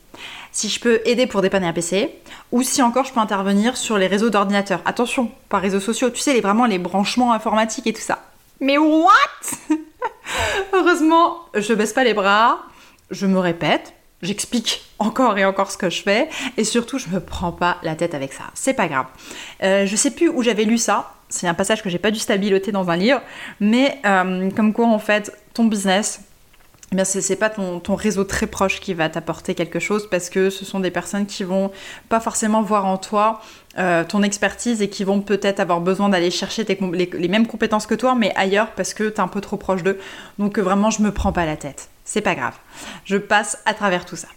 si 0.52 0.70
je 0.70 0.80
peux 0.80 1.02
aider 1.06 1.28
pour 1.28 1.42
dépanner 1.42 1.68
un 1.68 1.74
PC, 1.74 2.16
ou 2.52 2.64
si 2.64 2.82
encore 2.82 3.06
je 3.06 3.14
peux 3.14 3.20
intervenir 3.20 3.78
sur 3.78 3.98
les 3.98 4.08
réseaux 4.08 4.30
d'ordinateurs. 4.30 4.82
Attention, 4.86 5.32
pas 5.50 5.60
réseaux 5.60 5.80
sociaux, 5.80 6.10
tu 6.10 6.22
sais, 6.22 6.34
les, 6.34 6.42
vraiment 6.42 6.66
les 6.66 6.80
branchements 6.80 7.34
informatiques 7.34 7.88
et 7.88 7.94
tout 7.94 8.02
ça. 8.02 8.31
Mais 8.62 8.78
what? 8.78 9.10
Heureusement, 10.74 11.40
je 11.56 11.74
baisse 11.74 11.94
pas 11.94 12.04
les 12.04 12.14
bras, 12.14 12.64
je 13.10 13.26
me 13.26 13.40
répète, 13.40 13.94
j'explique 14.22 14.84
encore 15.00 15.38
et 15.40 15.46
encore 15.46 15.72
ce 15.72 15.78
que 15.78 15.90
je 15.90 16.04
fais 16.04 16.30
et 16.58 16.64
surtout 16.64 17.00
je 17.00 17.10
me 17.10 17.20
prends 17.20 17.52
pas 17.52 17.78
la 17.82 17.96
tête 17.96 18.14
avec 18.14 18.34
ça. 18.34 18.44
C'est 18.54 18.76
pas 18.76 18.88
grave. 18.88 19.08
Euh, 19.64 19.88
je 19.88 19.96
sais 19.96 20.12
plus 20.12 20.30
où 20.30 20.44
j'avais 20.44 20.64
lu 20.64 20.78
ça. 20.78 21.16
C'est 21.28 21.48
un 21.48 21.54
passage 21.56 21.82
que 21.82 21.90
j'ai 21.90 21.98
pas 21.98 22.12
dû 22.12 22.20
stabiloter 22.20 22.72
dans 22.72 22.90
un 22.90 22.98
livre, 22.98 23.22
mais 23.60 24.00
euh, 24.06 24.52
comme 24.52 24.74
quoi 24.74 24.86
en 24.86 25.00
fait 25.00 25.36
ton 25.54 25.66
business, 25.66 26.22
eh 26.94 27.06
c'est 27.06 27.38
pas 27.38 27.50
ton, 27.50 27.96
réseau 27.96 28.26
très 28.26 28.48
proche 28.48 28.82
qui 28.82 28.94
va 28.94 29.08
t'apporter 29.08 29.56
quelque 29.56 29.80
chose 29.80 30.10
parce 30.10 30.30
que 30.30 30.50
ce 30.50 30.66
sont 30.66 30.82
des 30.82 30.92
personnes 30.92 31.26
qui 31.26 31.46
vont 31.46 31.72
pas 32.10 32.20
forcément 32.20 32.62
voir 32.62 32.86
en 32.86 32.98
toi 32.98 33.40
euh, 33.78 34.04
ton 34.04 34.24
expertise 34.24 34.82
et 34.82 34.90
qui 34.90 35.06
vont 35.06 35.22
peut-être 35.22 35.62
avoir 35.62 35.80
besoin 35.80 36.10
d'aller 36.10 36.32
chercher 36.32 36.66
les, 36.66 37.10
les, 37.14 37.28
mêmes 37.30 37.48
compétences 37.48 37.88
que 37.88 37.96
toi 37.96 38.14
mais 38.14 38.34
ailleurs 38.36 38.72
parce 38.72 38.94
que 38.94 39.08
t'es 39.08 39.22
un 39.22 39.30
peu 39.30 39.40
trop 39.40 39.56
proche 39.56 39.84
d'eux. 39.84 40.00
Donc 40.38 40.60
vraiment 40.60 40.90
je 40.90 41.02
me 41.02 41.14
prends 41.14 41.32
pas 41.32 41.46
la 41.46 41.56
tête. 41.56 41.88
C'est 42.04 42.20
pas 42.20 42.36
grave. 42.36 42.56
Je 43.06 43.16
passe 43.16 43.60
à 43.66 43.74
travers 43.74 44.04
tout 44.04 44.18
ça. 44.18 44.28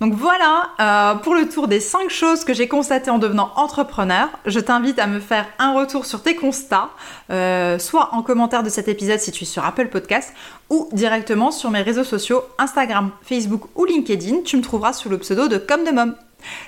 Donc 0.00 0.14
voilà 0.14 0.70
euh, 0.80 1.14
pour 1.16 1.34
le 1.34 1.48
tour 1.48 1.68
des 1.68 1.78
5 1.78 2.08
choses 2.08 2.44
que 2.44 2.54
j'ai 2.54 2.68
constatées 2.68 3.10
en 3.10 3.18
devenant 3.18 3.52
entrepreneur. 3.56 4.28
Je 4.46 4.58
t'invite 4.58 4.98
à 4.98 5.06
me 5.06 5.20
faire 5.20 5.46
un 5.58 5.74
retour 5.74 6.06
sur 6.06 6.22
tes 6.22 6.34
constats, 6.34 6.88
euh, 7.30 7.78
soit 7.78 8.10
en 8.12 8.22
commentaire 8.22 8.62
de 8.62 8.70
cet 8.70 8.88
épisode 8.88 9.18
si 9.18 9.30
tu 9.30 9.44
es 9.44 9.46
sur 9.46 9.64
Apple 9.64 9.88
Podcast, 9.88 10.32
ou 10.70 10.88
directement 10.92 11.50
sur 11.50 11.70
mes 11.70 11.82
réseaux 11.82 12.04
sociaux 12.04 12.42
Instagram, 12.58 13.10
Facebook 13.22 13.64
ou 13.76 13.84
LinkedIn. 13.84 14.40
Tu 14.44 14.56
me 14.56 14.62
trouveras 14.62 14.94
sous 14.94 15.10
le 15.10 15.18
pseudo 15.18 15.48
de 15.48 15.58
Comme 15.58 15.84
de 15.84 15.90
Mom. 15.90 16.14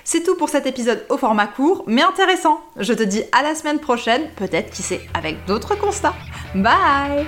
C'est 0.03 0.21
tout 0.21 0.35
pour 0.35 0.49
cet 0.49 0.67
épisode 0.67 1.03
au 1.09 1.17
format 1.17 1.47
court, 1.47 1.83
mais 1.87 2.03
intéressant. 2.03 2.59
Je 2.77 2.93
te 2.93 3.01
dis 3.01 3.23
à 3.31 3.41
la 3.41 3.55
semaine 3.55 3.79
prochaine, 3.79 4.29
peut-être 4.35 4.71
qui 4.71 4.83
sait, 4.83 5.01
avec 5.15 5.45
d'autres 5.47 5.75
constats. 5.75 6.13
Bye 6.53 7.25